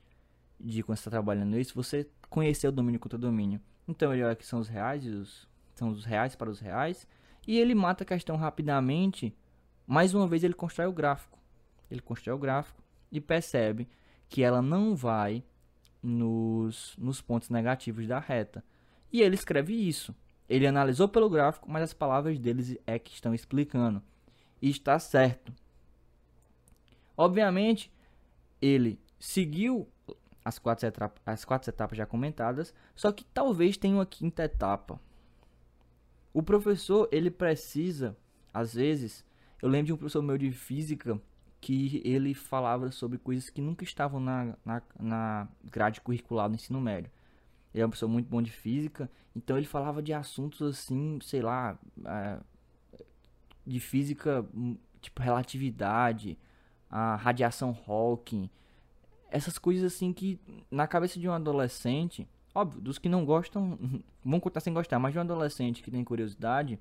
[0.59, 3.61] de quando você está trabalhando isso, você conhecer o domínio contra o domínio.
[3.87, 7.07] Então ele olha que são os reais, os, são os reais para os reais.
[7.47, 9.35] E ele mata a questão rapidamente.
[9.87, 11.39] Mais uma vez ele constrói o gráfico.
[11.91, 13.89] Ele constrói o gráfico e percebe
[14.29, 15.43] que ela não vai
[16.03, 18.63] nos, nos pontos negativos da reta.
[19.11, 20.15] E ele escreve isso.
[20.49, 24.03] Ele analisou pelo gráfico, mas as palavras deles é que estão explicando.
[24.61, 25.53] E está certo.
[27.17, 27.91] Obviamente,
[28.61, 29.89] ele seguiu
[30.45, 35.01] as quatro, etapas, as quatro etapas já comentadas, só que talvez tenha uma quinta etapa.
[36.33, 38.17] O professor, ele precisa,
[38.53, 39.25] às vezes,
[39.61, 41.21] eu lembro de um professor meu de física
[41.61, 46.81] que ele falava sobre coisas que nunca estavam na, na, na grade curricular do ensino
[46.81, 47.11] médio.
[47.75, 51.43] Ele é uma pessoa muito boa de física, então ele falava de assuntos assim, sei
[51.43, 52.39] lá, é,
[53.67, 56.39] de física, hum, tipo relatividade,
[56.91, 58.49] a radiação Hawking,
[59.31, 63.79] essas coisas assim que na cabeça de um adolescente, óbvio, dos que não gostam,
[64.25, 66.79] vão contar sem gostar, mas de um adolescente que tem curiosidade,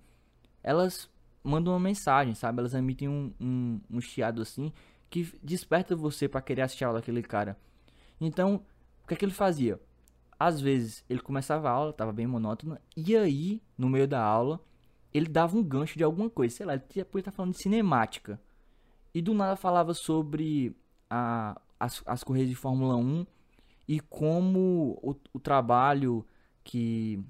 [0.63, 1.09] elas
[1.43, 2.59] mandam uma mensagem, sabe?
[2.59, 4.71] Elas emitem um, um, um chiado assim
[5.09, 7.57] que desperta você para querer assistir a aula daquele cara.
[8.19, 8.61] Então,
[9.03, 9.79] o que é que ele fazia?
[10.39, 14.59] Às vezes ele começava a aula, tava bem monótona, e aí, no meio da aula,
[15.13, 18.39] ele dava um gancho de alguma coisa, sei lá, ele podia estar falando de cinemática.
[19.13, 20.75] E do nada falava sobre
[21.09, 23.25] a, as, as corridas de Fórmula 1
[23.87, 26.25] e como o, o trabalho
[26.63, 27.23] que,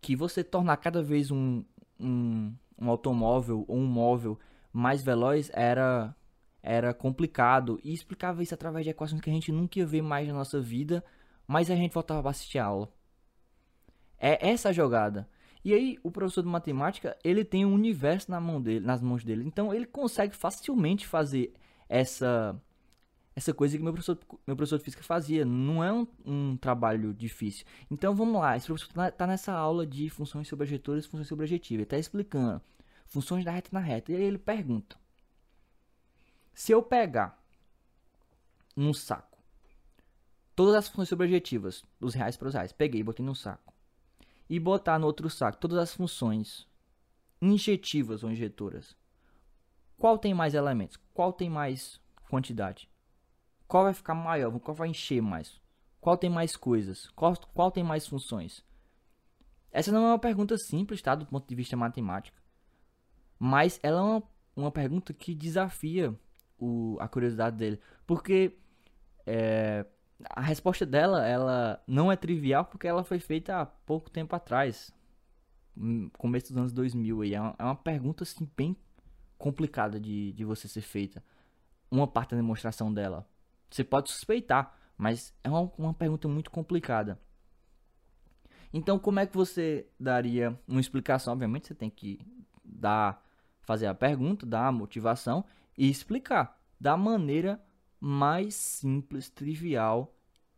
[0.00, 1.62] que você tornar cada vez um,
[2.00, 4.38] um, um automóvel ou um móvel
[4.72, 6.14] mais veloz era
[6.62, 10.28] era complicado e explicava isso através de equações que a gente nunca ia ver mais
[10.28, 11.04] na nossa vida,
[11.44, 12.88] mas a gente voltava para assistir a aula.
[14.16, 15.28] É essa a jogada.
[15.64, 19.24] E aí o professor de matemática, ele tem um universo na mão dele, nas mãos
[19.24, 19.44] dele.
[19.46, 21.54] Então ele consegue facilmente fazer
[21.88, 22.60] essa
[23.34, 25.44] essa coisa que meu professor, meu professor de física fazia.
[25.44, 27.64] Não é um, um trabalho difícil.
[27.90, 31.78] Então vamos lá, esse professor está tá nessa aula de funções sobrejetores e funções sobrejetivas.
[31.78, 32.60] Ele está explicando
[33.06, 34.12] funções da reta na reta.
[34.12, 34.96] E aí ele pergunta:
[36.52, 37.40] se eu pegar
[38.76, 39.38] num saco
[40.54, 43.71] todas as funções sobrejetivas dos reais para os reais, peguei e botei num saco,
[44.52, 46.68] e botar no outro saco todas as funções
[47.40, 48.94] injetivas ou injetoras,
[49.96, 50.98] qual tem mais elementos?
[51.14, 52.86] Qual tem mais quantidade?
[53.66, 54.60] Qual vai ficar maior?
[54.60, 55.58] Qual vai encher mais?
[56.02, 57.08] Qual tem mais coisas?
[57.16, 58.62] Qual, qual tem mais funções?
[59.70, 61.14] Essa não é uma pergunta simples, tá?
[61.14, 62.36] Do ponto de vista matemático.
[63.38, 64.22] Mas ela é uma,
[64.54, 66.14] uma pergunta que desafia
[66.58, 67.80] o, a curiosidade dele.
[68.06, 68.58] Porque
[69.24, 69.86] é,
[70.30, 74.92] a resposta dela ela não é trivial porque ela foi feita há pouco tempo atrás.
[76.18, 77.24] Começo dos anos 2000.
[77.24, 78.76] E é uma, é uma pergunta assim, bem
[79.38, 81.22] complicada de, de você ser feita.
[81.90, 83.26] Uma parte da demonstração dela.
[83.70, 87.18] Você pode suspeitar, mas é uma, uma pergunta muito complicada.
[88.72, 91.32] Então, como é que você daria uma explicação?
[91.32, 92.20] Obviamente, você tem que
[92.64, 93.22] dar,
[93.60, 95.44] fazer a pergunta, dar a motivação
[95.76, 97.60] e explicar da maneira
[98.04, 100.12] mais simples, trivial,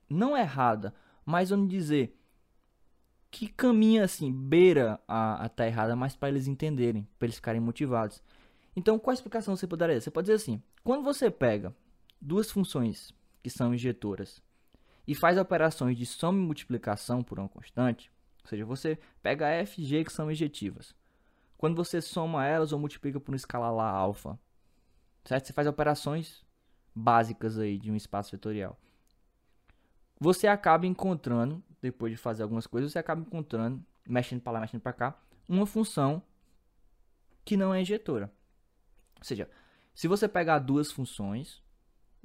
[0.08, 0.94] não errada,
[1.26, 2.18] mas vamos dizer
[3.30, 7.60] que caminha assim, beira a, a tá errada, mas para eles entenderem, para eles ficarem
[7.60, 8.22] motivados.
[8.74, 10.00] Então, qual explicação você poderia?
[10.00, 11.76] Você pode dizer assim: quando você pega
[12.18, 14.42] duas funções que são injetoras
[15.06, 18.10] e faz operações de soma e multiplicação por uma constante,
[18.42, 20.94] ou seja, você pega f e g que são injetivas.
[21.58, 24.38] Quando você soma elas ou multiplica por um escalar lá alfa,
[25.26, 25.46] certo?
[25.46, 26.43] Você faz operações
[26.94, 28.78] básicas aí de um espaço vetorial.
[30.20, 34.80] Você acaba encontrando, depois de fazer algumas coisas, você acaba encontrando, mexendo para lá, mexendo
[34.80, 36.22] para cá, uma função
[37.44, 38.32] que não é injetora.
[39.18, 39.50] Ou seja,
[39.94, 41.62] se você pegar duas funções,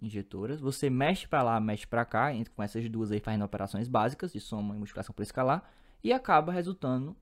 [0.02, 0.60] injetoras.
[0.60, 4.32] Você mexe para lá, mexe para cá, entre com essas duas aí fazendo operações básicas
[4.32, 5.72] de soma e multiplicação por escalar
[6.04, 7.16] e acaba resultando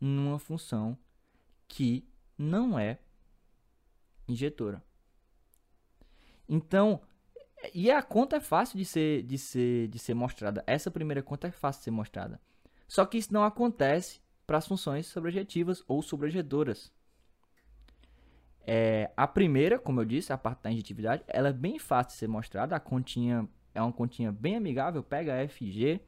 [0.00, 0.98] numa função
[1.68, 2.98] que não é
[4.28, 4.82] injetora.
[6.48, 7.00] Então,
[7.74, 10.62] e a conta é fácil de ser, de ser, de ser mostrada.
[10.66, 12.40] Essa primeira conta é fácil de ser mostrada.
[12.86, 16.92] Só que isso não acontece para as funções sobrejetivas ou sobrejedoras.
[18.64, 22.18] É, a primeira, como eu disse, a parte da injetividade, ela é bem fácil de
[22.18, 22.76] ser mostrada.
[22.76, 25.02] A continha é uma continha bem amigável.
[25.02, 26.00] Pega FG,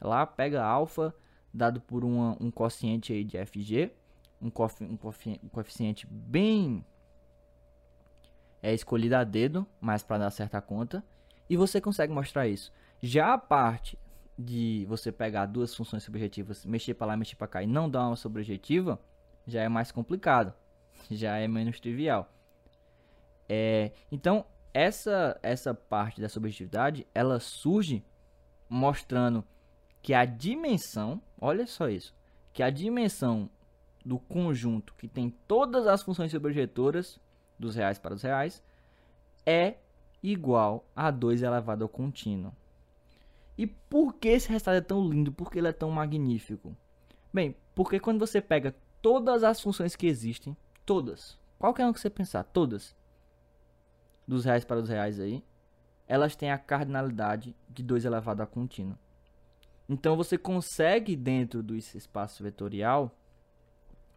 [0.00, 1.14] lá pega alfa,
[1.52, 3.90] dado por uma, um quociente aí de FG,
[4.40, 6.84] um, cofi, um, cofi, um coeficiente bem
[8.64, 11.04] é escolhido a dedo, mas para dar certa conta,
[11.50, 12.72] e você consegue mostrar isso.
[13.02, 13.98] Já a parte
[14.38, 18.06] de você pegar duas funções subjetivas, mexer para lá, mexer para cá e não dar
[18.06, 18.98] uma sobrejetiva,
[19.46, 20.54] já é mais complicado
[21.10, 22.32] já é menos trivial.
[23.46, 28.02] É, então, essa, essa parte da subjetividade, ela surge
[28.66, 29.44] mostrando
[30.00, 32.14] que a dimensão, olha só isso,
[32.50, 33.50] que a dimensão
[34.02, 37.20] do conjunto que tem todas as funções subjetoras
[37.58, 38.62] dos reais para os reais
[39.46, 39.74] é
[40.22, 42.52] igual a 2 elevado ao contínuo.
[43.56, 45.30] E por que esse resultado é tão lindo?
[45.30, 46.76] Por que ele é tão magnífico?
[47.32, 51.38] Bem, porque quando você pega todas as funções que existem, Todas.
[51.58, 52.94] Qualquer uma que você pensar, todas.
[54.28, 55.42] Dos reais para os reais aí.
[56.06, 58.98] Elas têm a cardinalidade de 2 elevado a contínuo.
[59.88, 63.16] Então você consegue, dentro do espaço vetorial,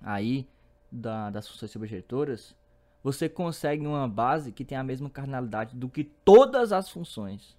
[0.02, 0.48] aí,
[0.92, 2.56] da, das funções subjetoras,
[3.04, 7.58] você consegue uma base que tem a mesma cardinalidade do que todas as funções.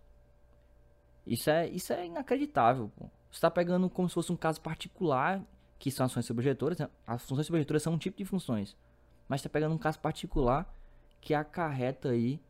[1.27, 2.91] Isso é, isso é inacreditável.
[2.97, 3.07] Pô.
[3.31, 5.43] Você está pegando como se fosse um caso particular,
[5.79, 6.79] que são as funções subjetoras.
[6.79, 6.89] Né?
[7.07, 8.77] As funções subjetoras são um tipo de funções.
[9.29, 10.75] Mas está pegando um caso particular
[11.21, 12.41] que acarreta aí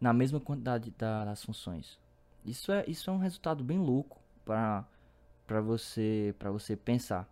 [0.00, 1.98] na mesma quantidade das funções.
[2.44, 4.86] Isso é, isso é um resultado bem louco para
[5.62, 7.28] você, você pensar.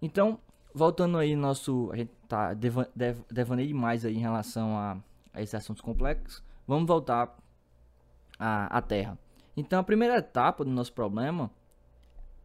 [0.00, 0.40] Então,
[0.74, 3.20] voltando aí nosso, a gente tá devan, dev,
[3.58, 4.98] demais aí em relação a,
[5.32, 6.42] a esses assuntos complexos.
[6.66, 7.36] Vamos voltar
[8.38, 9.16] à, à Terra.
[9.56, 11.50] Então, a primeira etapa do nosso problema,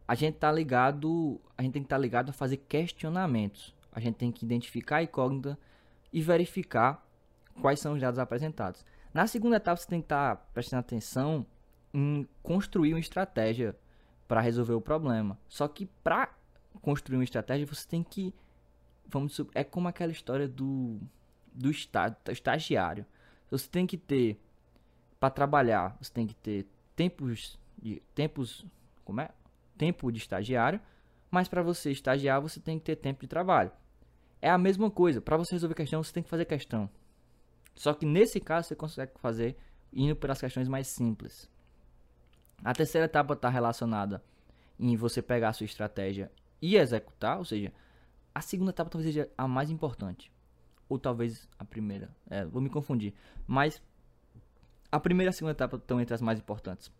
[0.06, 3.74] a gente tá ligado, a gente tem que estar tá ligado a fazer questionamentos.
[3.92, 5.58] A gente tem que identificar a incógnita
[6.12, 7.04] e verificar
[7.60, 8.84] quais são os dados apresentados.
[9.12, 11.44] Na segunda etapa, você tem que estar tá prestando atenção
[11.92, 13.76] em construir uma estratégia
[14.28, 15.36] para resolver o problema.
[15.48, 16.28] Só que para
[16.80, 18.34] construir uma estratégia, você tem que.
[19.06, 21.00] Vamos é como aquela história do,
[21.52, 23.04] do estagiário.
[23.50, 24.40] Você tem que ter.
[25.18, 28.00] Para trabalhar, você tem que ter tempos de.
[28.14, 28.64] Tempos.
[29.04, 29.30] Como é?
[29.76, 30.80] Tempo de estagiário.
[31.30, 33.70] Mas para você estagiar, você tem que ter tempo de trabalho.
[34.42, 35.20] É a mesma coisa.
[35.20, 36.88] Para você resolver questão, você tem que fazer questão.
[37.74, 39.56] Só que nesse caso, você consegue fazer
[39.92, 41.48] indo pelas questões mais simples.
[42.64, 44.22] A terceira etapa está relacionada
[44.78, 47.72] em você pegar a sua estratégia e executar, ou seja,
[48.34, 50.30] a segunda etapa talvez seja a mais importante.
[50.88, 52.10] Ou talvez a primeira.
[52.28, 53.14] É, vou me confundir.
[53.46, 53.82] Mas
[54.90, 56.90] a primeira e a segunda etapa estão entre as mais importantes.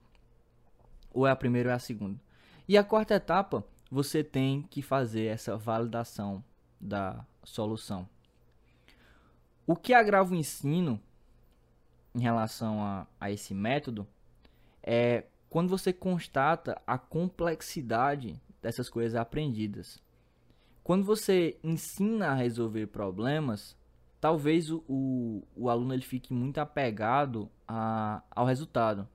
[1.13, 2.21] Ou é a primeira ou é a segunda.
[2.69, 6.45] E a quarta etapa, você tem que fazer essa validação
[6.81, 8.09] da solução.
[9.67, 11.01] O que agrava o ensino
[12.15, 14.07] em relação a, a esse método
[14.83, 20.03] é quando você constata a complexidade dessas coisas aprendidas.
[20.83, 23.77] Quando você ensina a resolver problemas,
[24.21, 29.09] talvez o, o, o aluno ele fique muito apegado a, ao resultado.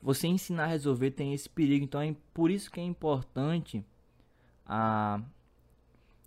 [0.00, 3.84] Você ensinar a resolver tem esse perigo, então é por isso que é importante
[4.64, 5.20] a,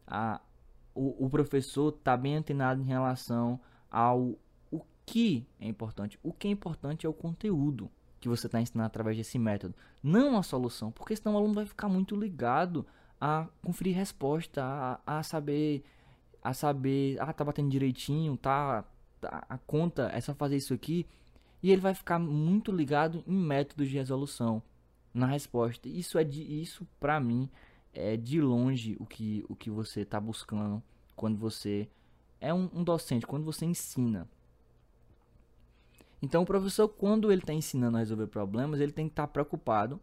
[0.06, 0.42] a,
[0.94, 3.60] o, o professor estar tá bem antenado em relação
[3.90, 4.36] ao
[4.70, 6.20] o que é importante.
[6.22, 7.90] O que é importante é o conteúdo
[8.22, 11.66] que você está ensinando através desse método, não a solução, porque senão o aluno vai
[11.66, 12.86] ficar muito ligado
[13.20, 15.84] a conferir resposta, a, a saber,
[16.42, 18.86] a saber, ah, tá batendo direitinho, tá,
[19.20, 21.06] tá, a conta é só fazer isso aqui,
[21.62, 24.62] e ele vai ficar muito ligado em métodos de resolução
[25.14, 25.90] na resposta.
[25.90, 27.50] Isso é de, isso para mim
[27.94, 30.82] é de longe o que o que você está buscando
[31.16, 31.90] quando você
[32.40, 34.28] é um, um docente, quando você ensina.
[36.22, 39.34] Então, o professor, quando ele está ensinando a resolver problemas, ele tem que estar tá
[39.34, 40.00] preocupado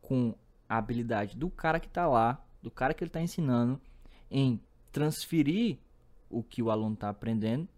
[0.00, 0.34] com
[0.68, 3.80] a habilidade do cara que está lá, do cara que ele está ensinando,
[4.30, 4.60] em
[4.92, 5.78] transferir
[6.30, 7.68] o que o aluno está aprendendo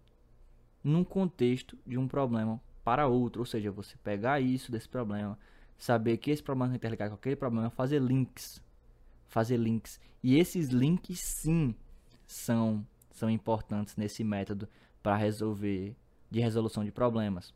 [0.83, 3.41] num contexto de um problema para outro.
[3.41, 5.37] Ou seja, você pegar isso desse problema,
[5.77, 8.61] saber que esse problema está interligado com aquele problema, fazer links.
[9.27, 9.99] Fazer links.
[10.23, 11.75] E esses links, sim,
[12.27, 14.67] são, são importantes nesse método
[15.01, 15.95] para resolver
[16.29, 17.53] de resolução de problemas.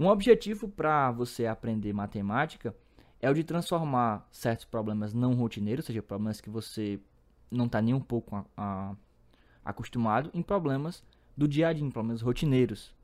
[0.00, 2.74] Um objetivo para você aprender matemática
[3.20, 6.98] é o de transformar certos problemas não rotineiros, ou seja, problemas que você
[7.50, 8.96] não está nem um pouco a, a,
[9.62, 11.04] acostumado, em problemas
[11.36, 12.94] do dia a dia, em problemas rotineiros.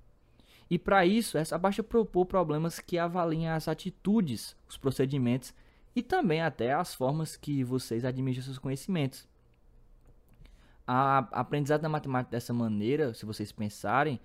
[0.71, 5.53] E para isso, essa basta propor problemas que avaliem as atitudes, os procedimentos
[5.95, 9.29] e também até as formas que vocês administram seus conhecimentos.
[10.87, 14.19] A aprendizado da matemática dessa maneira, se vocês pensarem,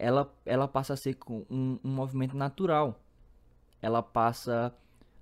[0.00, 2.98] ela, ela passa a ser um, um movimento natural.
[3.82, 4.74] Ela passa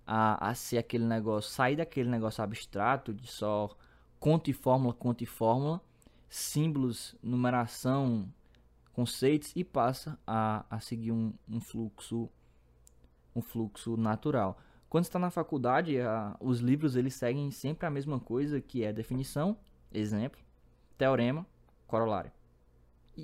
[0.06, 3.76] a, a ser aquele negócio, sair daquele negócio abstrato de só
[4.20, 5.80] conta e fórmula, conta e fórmula,
[6.28, 8.32] símbolos, numeração,
[8.92, 12.30] conceitos e passa a, a seguir um, um fluxo
[13.34, 14.58] um fluxo natural.
[14.88, 18.92] Quando está na faculdade, a, os livros eles seguem sempre a mesma coisa, que é
[18.92, 19.56] definição,
[19.92, 20.40] exemplo,
[20.96, 21.46] teorema,
[21.86, 22.32] corolário.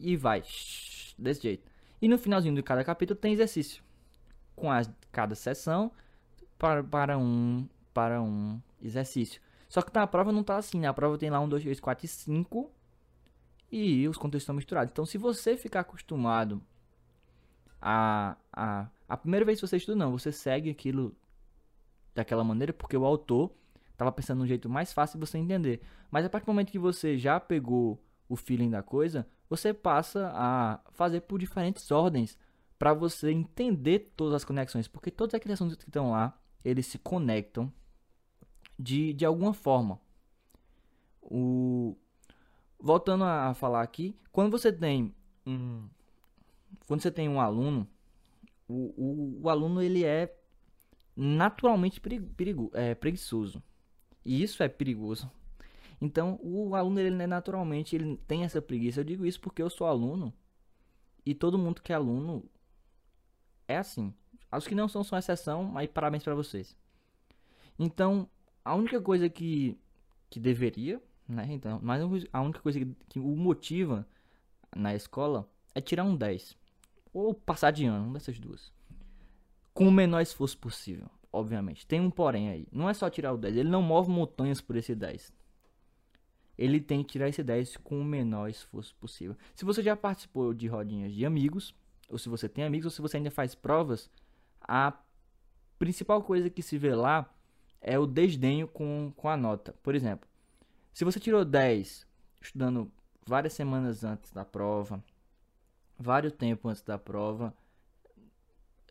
[0.03, 0.43] E, vai
[1.17, 1.71] desse jeito.
[2.03, 3.83] E no finalzinho de cada capítulo tem exercício.
[4.57, 5.93] Com as, cada sessão
[6.59, 9.41] para, para, um, para um exercício.
[9.69, 10.89] Só que na prova não tá assim, né?
[10.89, 12.71] A prova tem lá 1, 2, 3, 4 e 5.
[13.71, 14.91] E os contextos estão misturados.
[14.91, 16.61] Então, se você ficar acostumado
[17.81, 18.89] a, a.
[19.07, 20.13] A primeira vez que você estuda, não.
[20.13, 21.15] Você segue aquilo
[22.15, 23.53] daquela maneira, porque o autor
[23.93, 25.83] estava pensando num jeito mais fácil de você entender.
[26.11, 30.31] Mas a partir do momento que você já pegou o feeling da coisa, você passa
[30.35, 32.39] a fazer por diferentes ordens
[32.79, 36.99] para você entender todas as conexões, porque todas aqueles assuntos que estão lá, eles se
[36.99, 37.73] conectam
[38.79, 40.01] de, de alguma forma.
[41.23, 41.97] O,
[42.79, 45.15] voltando a falar aqui, quando você tem
[45.47, 45.89] um,
[46.87, 47.89] quando você tem um aluno,
[48.69, 50.37] o, o, o aluno ele é
[51.17, 53.63] naturalmente perigo, perigo, é, preguiçoso.
[54.25, 55.31] E isso é perigoso.
[56.01, 59.01] Então, o aluno ele é naturalmente ele tem essa preguiça.
[59.01, 60.33] Eu digo isso porque eu sou aluno
[61.25, 62.45] e todo mundo que é aluno
[63.67, 64.13] é assim.
[64.53, 66.77] Os que não são são exceção, mas parabéns para vocês.
[67.79, 68.29] Então,
[68.65, 69.79] a única coisa que
[70.31, 71.47] que deveria, né?
[71.51, 74.05] Então, mas a única coisa que, que o motiva
[74.75, 76.57] na escola é tirar um 10
[77.13, 78.73] ou passar de ano, uma dessas duas.
[79.73, 81.87] Com o menor esforço possível, obviamente.
[81.87, 82.67] Tem um porém aí.
[82.73, 85.33] Não é só tirar o 10, ele não move montanhas por esse 10.
[86.57, 89.37] Ele tem que tirar esse 10 com o menor esforço possível.
[89.55, 91.75] Se você já participou de rodinhas de amigos,
[92.09, 94.11] ou se você tem amigos, ou se você ainda faz provas,
[94.61, 94.93] a
[95.79, 97.29] principal coisa que se vê lá
[97.81, 99.75] é o desdenho com, com a nota.
[99.83, 100.29] Por exemplo,
[100.93, 102.07] se você tirou 10
[102.41, 102.91] estudando
[103.27, 105.03] várias semanas antes da prova,
[105.99, 107.55] vários tempo antes da prova,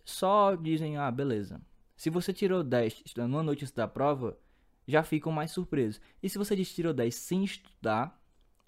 [0.03, 1.61] só dizem, ah, beleza.
[1.95, 4.37] Se você tirou 10 estudando uma noite antes da prova,
[4.87, 6.01] já ficam mais surpresos.
[6.21, 8.21] E se você tirou 10 sem estudar,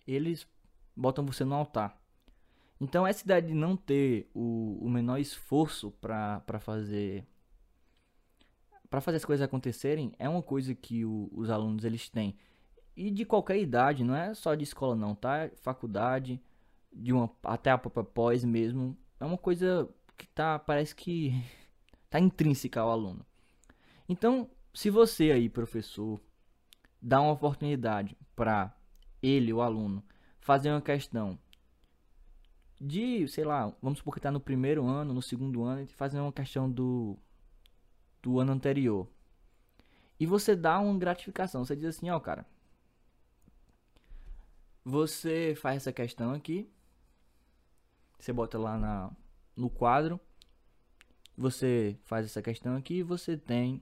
[0.07, 0.47] eles
[0.95, 1.99] botam você no altar.
[2.79, 7.25] Então essa ideia de não ter o, o menor esforço para fazer
[8.89, 12.37] para fazer as coisas acontecerem é uma coisa que o, os alunos eles têm
[12.95, 15.49] e de qualquer idade, não é só de escola não, tá?
[15.57, 16.41] Faculdade,
[16.93, 21.33] de uma até a própria pós mesmo, é uma coisa que tá parece que
[22.09, 23.25] tá intrínseca ao aluno.
[24.07, 26.19] Então, se você aí, professor,
[27.01, 28.75] dá uma oportunidade para
[29.23, 30.03] ele, o aluno,
[30.41, 31.39] fazer uma questão
[32.79, 36.19] de, sei lá, vamos supor que está no primeiro ano, no segundo ano, e fazer
[36.19, 37.17] uma questão do,
[38.21, 39.07] do ano anterior.
[40.19, 41.63] E você dá uma gratificação.
[41.63, 42.45] Você diz assim, ó, cara.
[44.83, 46.69] Você faz essa questão aqui.
[48.19, 49.09] Você bota lá na,
[49.55, 50.19] no quadro.
[51.37, 53.81] Você faz essa questão aqui e você tem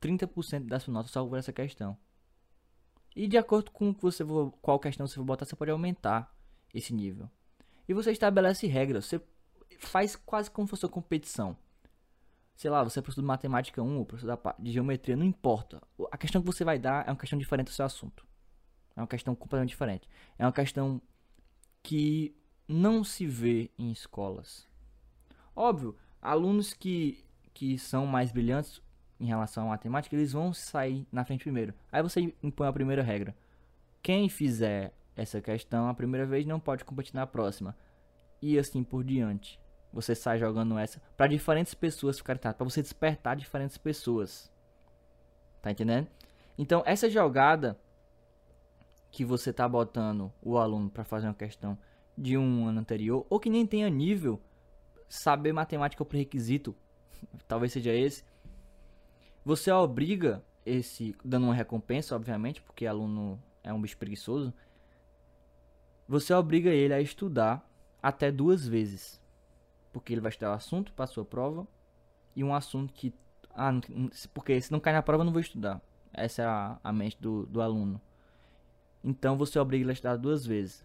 [0.00, 1.96] 30% da sua nota só por essa questão.
[3.14, 6.34] E de acordo com que você for, qual questão você for botar, você pode aumentar
[6.74, 7.30] esse nível.
[7.88, 9.06] E você estabelece regras.
[9.06, 9.20] Você
[9.78, 11.56] faz quase como se fosse uma competição.
[12.54, 15.80] Sei lá, você é professor de matemática 1 ou professor de geometria, não importa.
[16.10, 18.26] A questão que você vai dar é uma questão diferente do seu assunto.
[18.94, 20.08] É uma questão completamente diferente.
[20.38, 21.00] É uma questão
[21.82, 22.34] que
[22.66, 24.66] não se vê em escolas.
[25.54, 28.82] Óbvio, alunos que, que são mais brilhantes
[29.18, 31.74] em relação à matemática, eles vão sair na frente primeiro.
[31.90, 33.34] Aí você impõe a primeira regra.
[34.02, 37.76] Quem fizer essa questão a primeira vez não pode competir na próxima.
[38.40, 39.58] E assim por diante.
[39.92, 44.52] Você sai jogando essa para diferentes pessoas ficarem para você despertar diferentes pessoas.
[45.62, 46.06] Tá entendendo?
[46.58, 47.78] Então, essa jogada
[49.10, 51.78] que você tá botando o aluno para fazer uma questão
[52.16, 54.40] de um ano anterior ou que nem tenha nível,
[55.08, 56.74] saber matemática é o pré-requisito,
[57.48, 58.24] talvez seja esse.
[59.46, 64.52] Você obriga esse dando uma recompensa, obviamente, porque aluno é um bicho preguiçoso,
[66.08, 67.64] você obriga ele a estudar
[68.02, 69.22] até duas vezes.
[69.92, 71.64] Porque ele vai estudar o assunto para sua prova
[72.34, 73.14] e um assunto que.
[73.54, 73.70] Ah,
[74.34, 75.80] porque se não cai na prova, eu não vou estudar.
[76.12, 78.00] Essa é a, a mente do, do aluno.
[79.04, 80.84] Então você obriga ele a estudar duas vezes.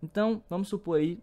[0.00, 1.20] Então, vamos supor aí,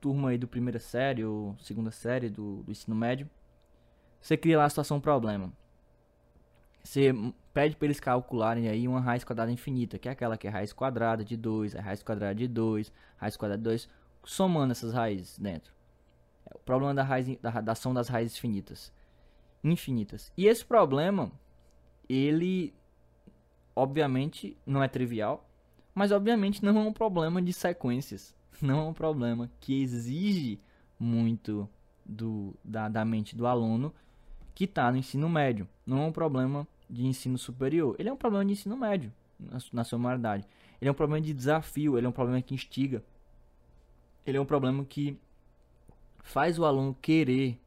[0.00, 3.28] turma aí do primeira série ou segunda série do, do ensino médio.
[4.20, 5.52] Você cria lá a situação problema.
[6.82, 7.14] Você
[7.54, 10.72] pede para eles calcularem aí uma raiz quadrada infinita, que é aquela que é raiz
[10.72, 13.88] quadrada de 2, é raiz quadrada de 2, raiz quadrada de 2,
[14.24, 15.72] somando essas raízes dentro.
[16.50, 18.92] É o problema da raiz da, da ação das raízes finitas,
[19.62, 20.32] infinitas.
[20.36, 21.30] E esse problema,
[22.08, 22.74] ele
[23.74, 25.48] obviamente não é trivial,
[25.94, 30.60] mas obviamente não é um problema de sequências, não é um problema que exige
[30.98, 31.68] muito
[32.04, 33.94] do, da, da mente do aluno
[34.54, 35.68] que está no ensino médio.
[35.86, 37.96] Não é um problema de ensino superior.
[37.98, 40.46] Ele é um problema de ensino médio, na, na sua maioridade.
[40.80, 43.02] Ele é um problema de desafio, ele é um problema que instiga.
[44.26, 45.18] Ele é um problema que
[46.22, 47.58] faz o aluno querer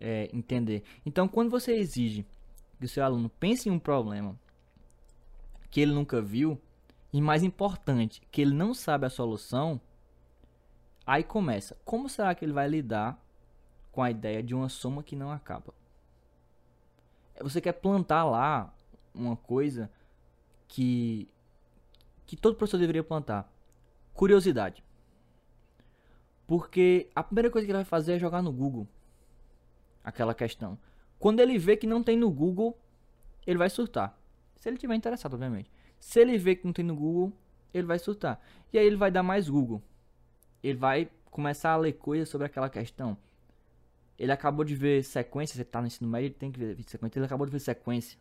[0.00, 0.82] é, entender.
[1.06, 2.26] Então, quando você exige
[2.78, 4.38] que o seu aluno pense em um problema
[5.70, 6.60] que ele nunca viu,
[7.12, 9.80] e mais importante, que ele não sabe a solução,
[11.06, 11.76] aí começa.
[11.84, 13.16] Como será que ele vai lidar
[13.92, 15.72] com a ideia de uma soma que não acaba?
[17.40, 18.72] Você quer plantar lá
[19.14, 19.90] uma coisa
[20.68, 21.28] que
[22.26, 23.52] que todo professor deveria plantar.
[24.14, 24.82] Curiosidade.
[26.46, 28.88] Porque a primeira coisa que ele vai fazer é jogar no Google
[30.02, 30.78] aquela questão.
[31.18, 32.78] Quando ele vê que não tem no Google,
[33.46, 34.18] ele vai surtar.
[34.56, 35.70] Se ele tiver interessado, obviamente.
[35.98, 37.32] Se ele vê que não tem no Google,
[37.72, 38.40] ele vai surtar.
[38.72, 39.82] E aí ele vai dar mais Google.
[40.62, 43.16] Ele vai começar a ler coisas sobre aquela questão.
[44.24, 47.18] Ele acabou de ver sequência, você tá no ensino médio, ele tem que ver sequência.
[47.18, 48.18] Ele acabou de ver sequência.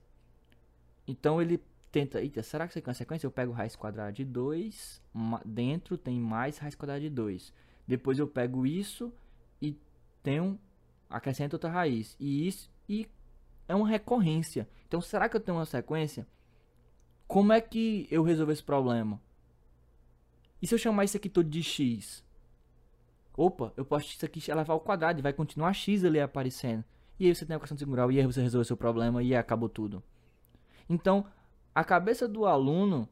[1.08, 3.26] Então ele tenta, eita, será que isso aqui é uma sequência?
[3.26, 5.02] Eu pego raiz quadrada de 2,
[5.46, 7.54] dentro tem mais raiz quadrada de 2.
[7.88, 9.14] Depois eu pego isso
[9.62, 9.80] e
[10.22, 10.60] tenho,
[11.10, 12.18] acrescento outra raiz.
[12.20, 13.08] E isso, e
[13.66, 14.68] é uma recorrência.
[14.86, 16.28] Então será que eu tenho uma sequência?
[17.30, 19.22] Como é que eu resolvo esse problema?
[20.62, 22.23] E se eu chamar isso aqui todo de x?
[23.36, 26.84] Opa, eu posso isso aqui elevar ao quadrado e vai continuar x ali aparecendo.
[27.20, 29.36] E aí você tem a equação de grau e aí você resolve seu problema e
[29.36, 30.04] acabou tudo.
[30.90, 31.26] Então,
[31.74, 33.08] a cabeça do aluno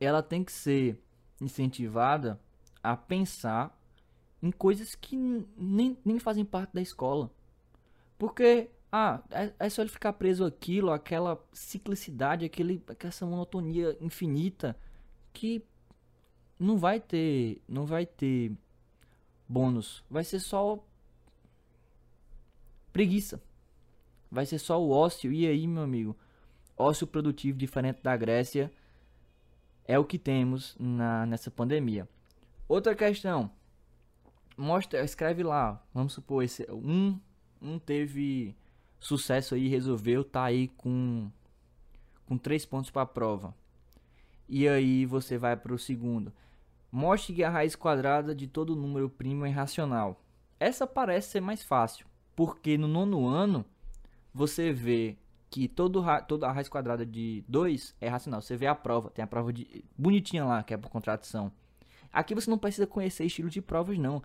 [0.00, 1.00] ela tem que ser
[1.40, 2.38] incentivada
[2.82, 3.78] a pensar
[4.42, 7.30] em coisas que nem, nem fazem parte da escola.
[8.18, 14.76] Porque, ah, é, é só ele ficar preso aquilo, aquela ciclicidade, aquele, aquela monotonia infinita
[15.32, 15.64] que
[16.58, 18.52] não vai ter, não vai ter
[19.52, 20.02] bônus.
[20.10, 20.82] Vai ser só
[22.92, 23.42] preguiça.
[24.30, 25.32] Vai ser só o ócio.
[25.32, 26.16] E aí, meu amigo?
[26.76, 28.72] ócio produtivo diferente da Grécia
[29.84, 32.08] é o que temos na, nessa pandemia.
[32.68, 33.50] Outra questão,
[34.56, 37.18] mostra, escreve lá, vamos supor, esse, um,
[37.60, 38.56] um teve
[38.98, 41.30] sucesso aí, resolveu, tá aí com,
[42.26, 43.54] com três pontos para a prova.
[44.48, 46.32] E aí você vai para o segundo.
[46.92, 50.22] Mostre que a raiz quadrada de todo número primo é irracional.
[50.60, 53.64] Essa parece ser mais fácil, porque no nono ano
[54.34, 55.16] você vê
[55.48, 58.42] que todo toda a raiz quadrada de 2 é racional.
[58.42, 61.50] Você vê a prova, tem a prova de bonitinha lá, que é por contradição.
[62.12, 64.22] Aqui você não precisa conhecer estilo de provas não.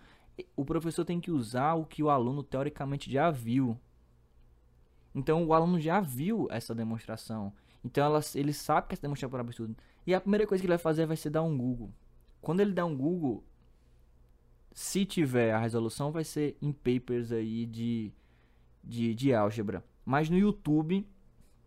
[0.53, 3.79] O professor tem que usar o que o aluno teoricamente já viu.
[5.15, 7.53] Então o aluno já viu essa demonstração.
[7.83, 9.73] Então ela, ele sabe que essa demonstração por absurdo.
[10.05, 11.93] E a primeira coisa que ele vai fazer vai ser dar um Google.
[12.47, 13.43] Quando ele der um Google,
[14.71, 18.13] se tiver a resolução, vai ser em papers aí de,
[18.81, 19.83] de, de álgebra.
[20.05, 21.05] Mas no YouTube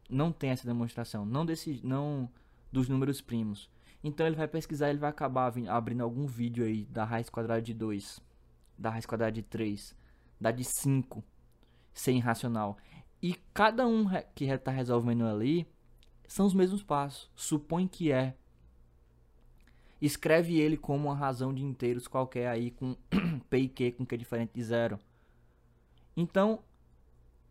[0.08, 2.30] não tem essa demonstração, não desse, não
[2.72, 3.68] dos números primos.
[4.02, 7.74] Então ele vai pesquisar, ele vai acabar abrindo algum vídeo aí da raiz quadrada de
[7.74, 8.18] 2,
[8.78, 9.94] da raiz quadrada de 3,
[10.40, 11.22] da de 5,
[11.92, 12.78] ser irracional.
[13.20, 15.66] E cada um que está resolvendo ali
[16.26, 17.30] são os mesmos passos.
[17.36, 18.34] Supõe que é.
[20.00, 22.96] Escreve ele como uma razão de inteiros qualquer aí com
[23.50, 24.98] P e Q com que é diferente de zero.
[26.16, 26.62] Então,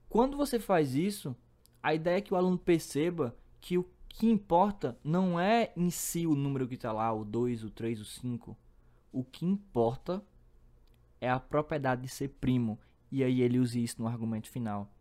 [0.09, 1.35] quando você faz isso,
[1.81, 6.25] a ideia é que o aluno perceba que o que importa não é em si
[6.25, 8.57] o número que está lá, o 2, o 3, o 5.
[9.11, 10.23] O que importa
[11.21, 12.79] é a propriedade de ser primo.
[13.11, 14.91] E aí ele usa isso no argumento final.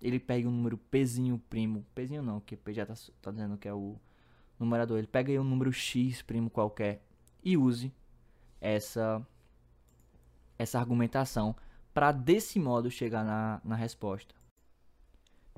[0.00, 1.84] Ele pega um número pzinho primo.
[1.94, 3.96] Pzinho não, que P já está tá dizendo que é o
[4.58, 4.98] numerador.
[4.98, 7.02] Ele pega aí um número x primo qualquer
[7.42, 7.92] e use
[8.60, 9.24] essa,
[10.58, 11.54] essa argumentação
[11.92, 14.34] para desse modo chegar na, na resposta.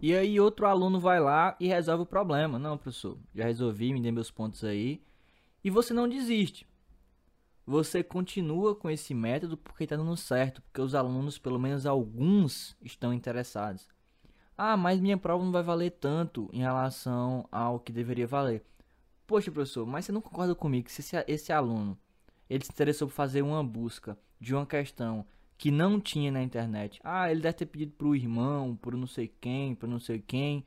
[0.01, 2.59] E aí outro aluno vai lá e resolve o problema.
[2.59, 5.03] Não, professor, já resolvi, me dê meus pontos aí.
[5.65, 6.67] E você não desiste.
[7.67, 12.77] Você continua com esse método porque está dando certo, porque os alunos, pelo menos alguns,
[12.81, 13.89] estão interessados.
[14.57, 18.65] Ah, mas minha prova não vai valer tanto em relação ao que deveria valer.
[19.29, 21.99] Poxa, professor, mas você não concorda comigo que se esse, esse aluno
[22.49, 25.27] ele se interessou por fazer uma busca de uma questão
[25.59, 26.99] que não tinha na internet.
[27.05, 30.65] Ah, ele deve ter pedido pro irmão, pro não sei quem, pro não sei quem.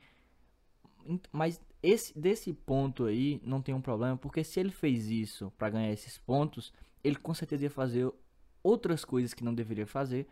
[1.32, 5.70] Mas esse desse ponto aí não tem um problema, porque se ele fez isso para
[5.70, 8.12] ganhar esses pontos, ele com certeza ia fazer
[8.62, 10.28] outras coisas que não deveria fazer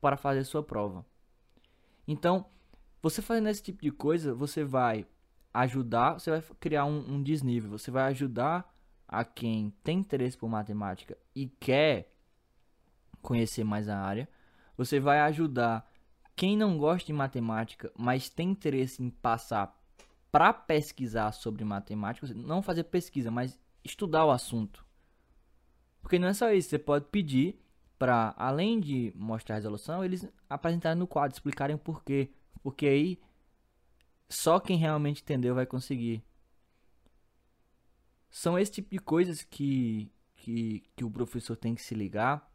[0.00, 1.06] para fazer sua prova.
[2.04, 2.46] Então,
[3.00, 5.06] você fazendo esse tipo de coisa, você vai
[5.54, 8.68] ajudar, você vai criar um, um desnível, você vai ajudar
[9.06, 12.12] a quem tem interesse por matemática e quer
[13.22, 14.28] conhecer mais a área.
[14.76, 15.88] Você vai ajudar
[16.34, 19.80] quem não gosta de matemática, mas tem interesse em passar
[20.32, 24.84] para pesquisar sobre matemática, não fazer pesquisa, mas estudar o assunto.
[26.02, 27.56] Porque não é só isso, você pode pedir
[27.96, 32.30] para, além de mostrar a resolução, eles apresentarem no quadro, explicarem o porquê.
[32.62, 33.18] Porque aí
[34.34, 36.22] só quem realmente entendeu vai conseguir.
[38.30, 42.50] São esse tipo de coisas que, que, que o professor tem que se ligar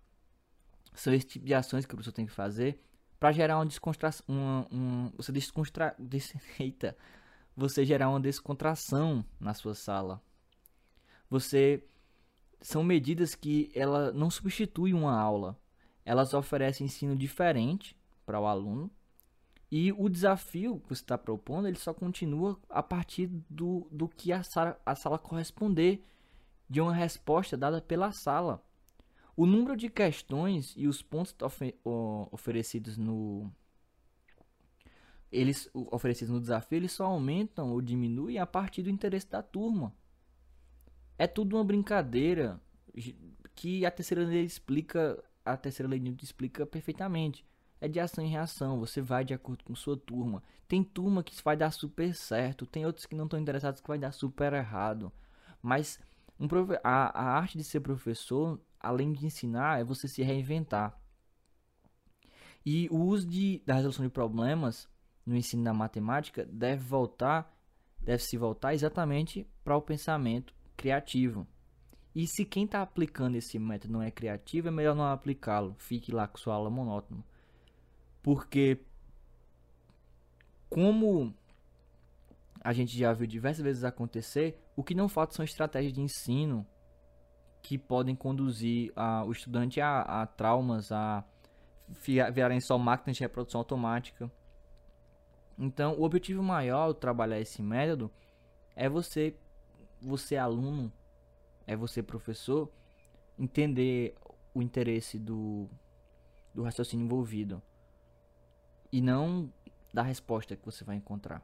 [0.94, 2.82] são esse tipo de ações que o professor tem que fazer
[3.20, 6.96] para gerar uma descontração, uma, um, você descontra, des, eita,
[7.56, 10.22] você gerar uma descontração na sua sala.
[11.30, 11.84] Você
[12.62, 15.58] são medidas que ela não substitui uma aula.
[16.06, 18.90] Elas oferecem ensino diferente para o aluno
[19.72, 24.34] E o desafio que você está propondo, ele só continua a partir do, do que
[24.34, 26.04] a sala, a sala corresponder,
[26.68, 28.64] de uma resposta dada pela sala.
[29.36, 31.76] O número de questões e os pontos ofe
[32.32, 33.52] oferecidos no
[35.32, 39.94] eles oferecidos no desafio, eles só aumentam ou diminuem a partir do interesse da turma.
[41.18, 42.60] É tudo uma brincadeira
[43.54, 47.46] que a terceira lei explica, a terceira lei explica perfeitamente
[47.82, 48.80] é de ação e reação.
[48.80, 50.44] Você vai de acordo com sua turma.
[50.68, 53.98] Tem turma que vai dar super certo, tem outros que não estão interessados que vai
[53.98, 55.12] dar super errado.
[55.62, 56.00] Mas
[56.40, 56.48] um
[56.84, 60.98] a, a arte de ser professor, além de ensinar, é você se reinventar.
[62.66, 64.88] E o uso de, da resolução de problemas
[65.26, 67.52] no ensino da matemática deve voltar,
[68.00, 71.48] deve se voltar exatamente para o pensamento criativo.
[72.16, 75.76] E se quem está aplicando esse método não é criativo, é melhor não aplicá-lo.
[75.78, 77.24] Fique lá com sua aula monótona.
[78.22, 78.80] Porque
[80.70, 81.34] como
[82.62, 86.66] a gente já viu diversas vezes acontecer, o que não falta são estratégias de ensino
[87.62, 91.24] que podem conduzir a, o estudante a, a traumas, a
[92.32, 94.32] virarem só máquinas de reprodução automática.
[95.58, 98.12] Então, o objetivo maior ao trabalhar esse método
[98.76, 99.36] é você,
[100.02, 100.92] você aluno,
[101.66, 102.72] é você professor,
[103.38, 104.16] entender
[104.54, 105.70] o interesse do,
[106.54, 107.62] do raciocínio envolvido
[108.92, 109.52] e não
[109.94, 111.42] da resposta que você vai encontrar.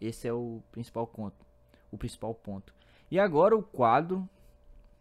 [0.00, 1.46] Esse é o principal ponto,
[1.90, 2.74] o principal ponto.
[3.10, 4.28] E agora o quadro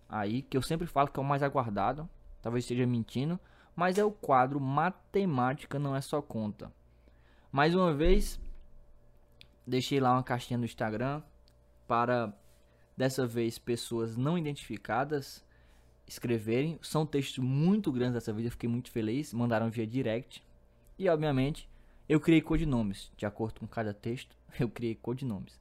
[0.08, 2.10] aí que eu sempre falo que é o mais aguardado,
[2.42, 3.40] talvez esteja mentindo,
[3.76, 6.72] mas é o quadro matemática não é só conta.
[7.52, 8.40] Mais uma vez,
[9.66, 11.22] deixei lá uma caixinha no Instagram
[11.88, 12.34] para
[12.96, 15.44] dessa vez pessoas não identificadas
[16.08, 16.78] escreverem.
[16.82, 20.44] São textos muito grandes dessa vez, eu fiquei muito feliz, mandaram via direct.
[21.00, 21.70] E obviamente
[22.08, 25.60] eu criei codinomes, de acordo com cada texto, eu criei codinomes.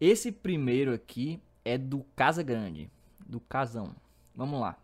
[0.00, 2.90] Esse primeiro aqui é do Casa Grande,
[3.26, 3.94] do Casão.
[4.34, 4.78] Vamos lá.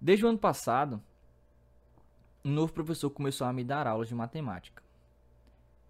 [0.00, 1.00] Desde o ano passado,
[2.44, 4.82] um novo professor começou a me dar aulas de matemática.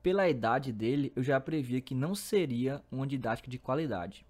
[0.02, 4.26] Pela idade dele, eu já previa que não seria uma didática de qualidade.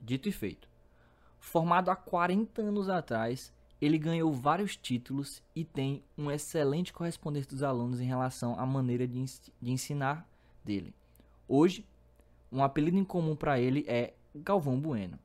[0.00, 0.68] Dito e feito.
[1.40, 7.62] Formado há 40 anos atrás, ele ganhou vários títulos e tem um excelente correspondência dos
[7.62, 9.24] alunos em relação à maneira de,
[9.60, 10.28] de ensinar
[10.64, 10.92] dele.
[11.46, 11.84] Hoje,
[12.50, 15.18] um apelido em comum para ele é Galvão Bueno,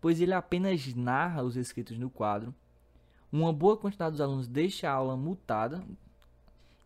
[0.00, 2.54] pois ele apenas narra os escritos no quadro.
[3.32, 5.82] Uma boa quantidade dos alunos deixa a aula mutada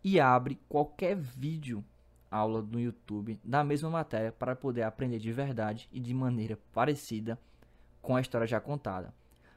[0.03, 1.83] e abre qualquer vídeo
[2.31, 7.37] aula no YouTube da mesma matéria para poder aprender de verdade e de maneira parecida
[8.01, 9.13] com a história já contada.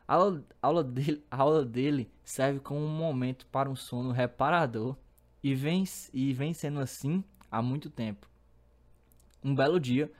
[0.06, 4.96] A aula, aula, dele, aula dele serve como um momento para um sono reparador
[5.42, 8.28] e vem, e vem sendo assim há muito tempo.
[9.42, 10.10] Um belo dia,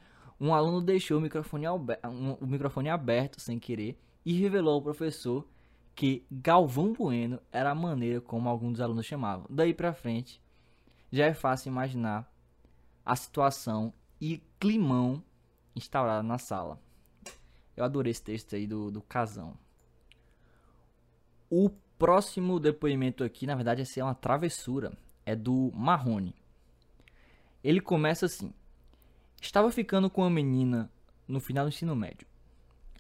[0.41, 5.47] um aluno deixou o microfone, o microfone aberto sem querer e revelou ao professor
[5.95, 9.47] que Galvão Bueno era a maneira como alguns dos alunos chamavam.
[9.49, 10.43] Daí para frente,
[11.11, 12.31] já é fácil imaginar
[13.05, 15.23] a situação e climão
[15.77, 16.81] instaurado na sala.
[17.77, 19.57] Eu adorei esse texto aí do, do casão.
[21.57, 24.93] O próximo depoimento aqui, na verdade, é uma travessura.
[25.25, 26.35] É do Marrone.
[27.63, 28.53] Ele começa assim:
[29.41, 30.91] Estava ficando com uma menina
[31.29, 32.27] no final do ensino médio.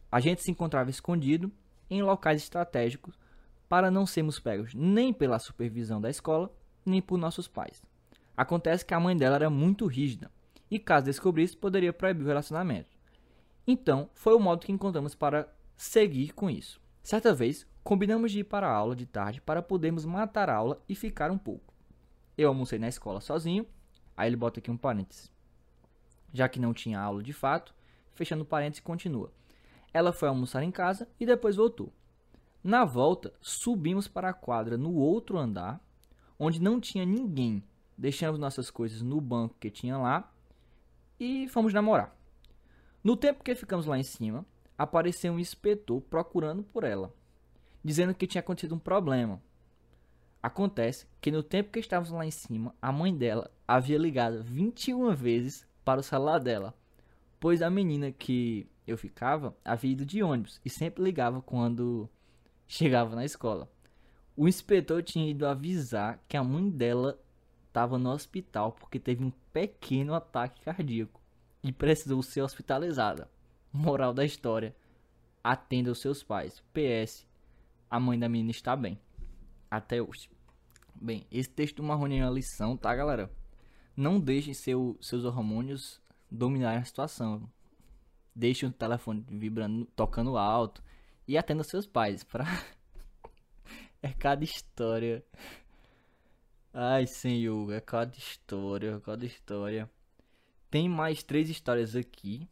[0.08, 1.50] A gente se encontrava escondido
[1.90, 3.18] em locais estratégicos
[3.68, 6.48] para não sermos pegos nem pela supervisão da escola,
[6.86, 7.82] nem por nossos pais.
[8.36, 10.30] Acontece que a mãe dela era muito rígida
[10.70, 12.96] e, caso descobrisse, poderia proibir o relacionamento.
[13.66, 16.80] Então, foi o modo que encontramos para seguir com isso.
[17.02, 20.82] Certa vez, Combinamos de ir para a aula de tarde para podermos matar a aula
[20.88, 21.74] e ficar um pouco.
[22.36, 23.66] Eu almocei na escola sozinho,
[24.16, 25.30] aí ele bota aqui um parênteses.
[26.32, 27.74] Já que não tinha aula de fato,
[28.14, 29.30] fechando parênteses continua.
[29.92, 31.92] Ela foi almoçar em casa e depois voltou.
[32.62, 35.78] Na volta, subimos para a quadra no outro andar,
[36.38, 37.62] onde não tinha ninguém.
[37.98, 40.32] Deixamos nossas coisas no banco que tinha lá
[41.20, 42.16] e fomos namorar.
[43.04, 44.46] No tempo que ficamos lá em cima,
[44.78, 47.12] apareceu um inspetor procurando por ela
[47.84, 49.40] dizendo que tinha acontecido um problema.
[50.42, 55.14] Acontece que no tempo que estávamos lá em cima, a mãe dela havia ligado 21
[55.14, 56.74] vezes para o celular dela,
[57.38, 62.08] pois a menina que eu ficava havia ido de ônibus e sempre ligava quando
[62.66, 63.70] chegava na escola.
[64.36, 67.18] O inspetor tinha ido avisar que a mãe dela
[67.68, 71.20] estava no hospital porque teve um pequeno ataque cardíaco
[71.62, 73.30] e precisou ser hospitalizada.
[73.72, 74.74] Moral da história:
[75.42, 76.62] atenda os seus pais.
[76.72, 77.26] PS:
[77.94, 78.98] a mãe da menina está bem.
[79.70, 80.28] Até hoje.
[80.96, 83.30] Bem, esse texto do Marrone é uma lição, tá, galera?
[83.96, 87.48] Não deixe seu, seus hormônios dominarem a situação.
[88.34, 90.82] Deixe o telefone vibrando, tocando alto
[91.28, 92.24] e atenda seus pais.
[92.24, 92.44] Pra...
[94.02, 95.24] é cada história.
[96.72, 99.88] Ai, senhor, é cada história, cada história.
[100.68, 102.48] Tem mais três histórias aqui,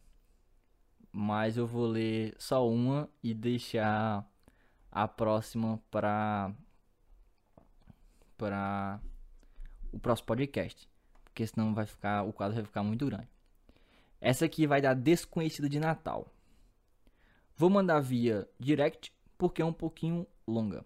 [1.11, 4.25] mas eu vou ler só uma e deixar
[4.93, 6.53] a próxima para
[8.37, 9.01] para
[9.91, 10.87] o próximo podcast,
[11.23, 13.27] porque senão vai ficar o quadro vai ficar muito grande.
[14.21, 16.31] Essa aqui vai dar desconhecido de Natal.
[17.55, 20.85] Vou mandar via direct porque é um pouquinho longa.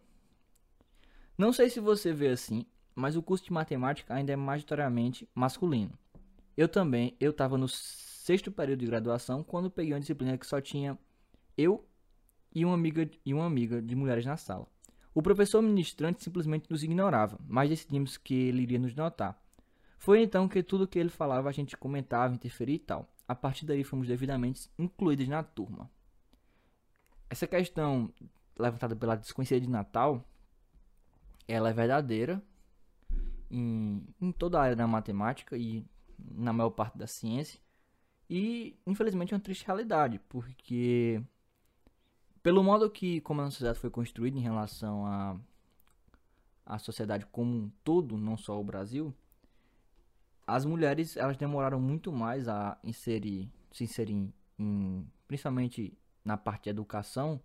[1.37, 5.97] Não sei se você vê assim, mas o curso de matemática ainda é majoritariamente masculino.
[6.55, 10.59] Eu também, eu estava no sexto período de graduação quando peguei uma disciplina que só
[10.59, 10.97] tinha
[11.57, 11.87] eu
[12.53, 14.67] e uma amiga e uma amiga de mulheres na sala.
[15.13, 19.41] O professor ministrante simplesmente nos ignorava, mas decidimos que ele iria nos notar.
[19.97, 23.09] Foi então que tudo que ele falava a gente comentava, interferia e tal.
[23.27, 25.89] A partir daí fomos devidamente incluídos na turma.
[27.29, 28.13] Essa questão
[28.57, 30.23] levantada pela desconhecida de Natal,
[31.47, 32.41] ela é verdadeira,
[33.49, 35.85] em, em toda a área da matemática e
[36.19, 37.59] na maior parte da ciência.
[38.29, 41.21] E infelizmente é uma triste realidade, porque
[42.47, 45.35] pelo modo que como a sociedade foi construída em relação à
[46.65, 49.13] a, a sociedade como um todo, não só o Brasil,
[50.47, 55.93] as mulheres elas demoraram muito mais a inserir, se inserir em, principalmente
[56.23, 57.37] na parte de educação,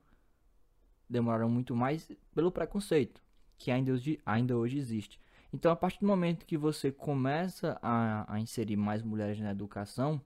[1.10, 3.20] demoraram muito mais pelo preconceito
[3.58, 5.18] que ainda hoje, ainda hoje existe.
[5.52, 10.22] Então, a partir do momento que você começa a, a inserir mais mulheres na educação,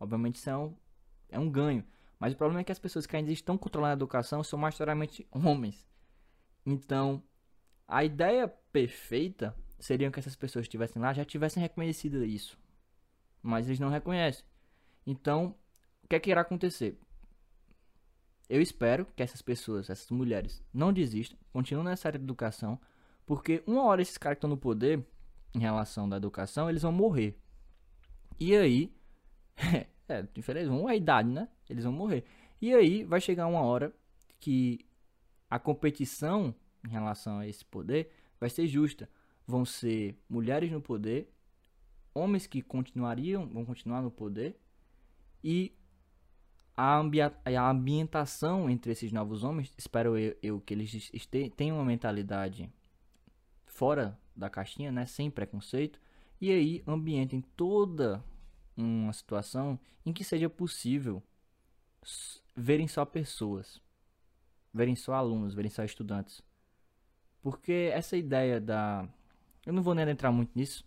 [0.00, 0.74] obviamente isso é um,
[1.28, 1.84] é um ganho.
[2.18, 5.26] Mas o problema é que as pessoas que ainda estão controlando a educação são majoritariamente
[5.30, 5.86] homens.
[6.66, 7.22] Então,
[7.86, 12.58] a ideia perfeita seria que essas pessoas que estivessem lá já tivessem reconhecido isso.
[13.42, 14.44] Mas eles não reconhecem.
[15.06, 15.54] Então,
[16.02, 16.98] o que é que irá acontecer?
[18.48, 22.80] Eu espero que essas pessoas, essas mulheres, não desistam, continuem nessa área de educação,
[23.26, 25.04] porque uma hora esses caras que estão no poder,
[25.54, 27.38] em relação da educação, eles vão morrer.
[28.40, 28.92] E aí,
[30.08, 31.48] é, diferente, vão a idade, né?
[31.68, 32.24] Eles vão morrer.
[32.60, 33.92] E aí vai chegar uma hora
[34.40, 34.80] que
[35.48, 36.54] a competição
[36.84, 39.08] em relação a esse poder vai ser justa.
[39.46, 41.32] Vão ser mulheres no poder,
[42.14, 44.58] homens que continuariam, vão continuar no poder,
[45.42, 45.72] e
[46.76, 47.00] a,
[47.44, 51.10] a ambientação entre esses novos homens, espero eu, eu que eles
[51.56, 52.70] tenham uma mentalidade
[53.66, 56.00] fora da caixinha, né, sem preconceito,
[56.40, 58.22] e aí ambientem toda
[58.84, 61.22] uma situação em que seja possível
[62.56, 63.80] verem só pessoas,
[64.72, 66.42] verem só alunos, verem só estudantes.
[67.42, 69.08] Porque essa ideia da.
[69.64, 70.84] Eu não vou nem entrar muito nisso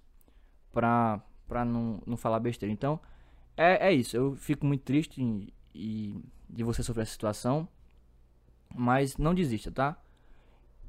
[0.71, 2.73] pra, pra não, não falar besteira.
[2.73, 2.99] Então,
[3.55, 4.15] é, é isso.
[4.15, 7.67] Eu fico muito triste e, de você sofrer essa situação.
[8.73, 10.01] Mas não desista, tá?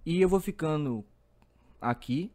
[0.07, 1.05] E eu vou ficando
[1.80, 2.32] aqui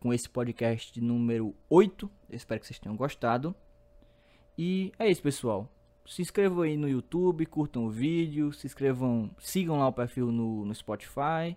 [0.00, 2.10] com esse podcast número 8.
[2.28, 3.54] Eu espero que vocês tenham gostado.
[4.56, 5.68] E é isso, pessoal.
[6.06, 10.64] Se inscrevam aí no YouTube, curtam o vídeo, se inscrevam, sigam lá o perfil no,
[10.64, 11.56] no Spotify.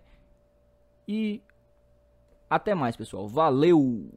[1.06, 1.42] E
[2.48, 3.28] até mais, pessoal.
[3.28, 4.10] Valeu!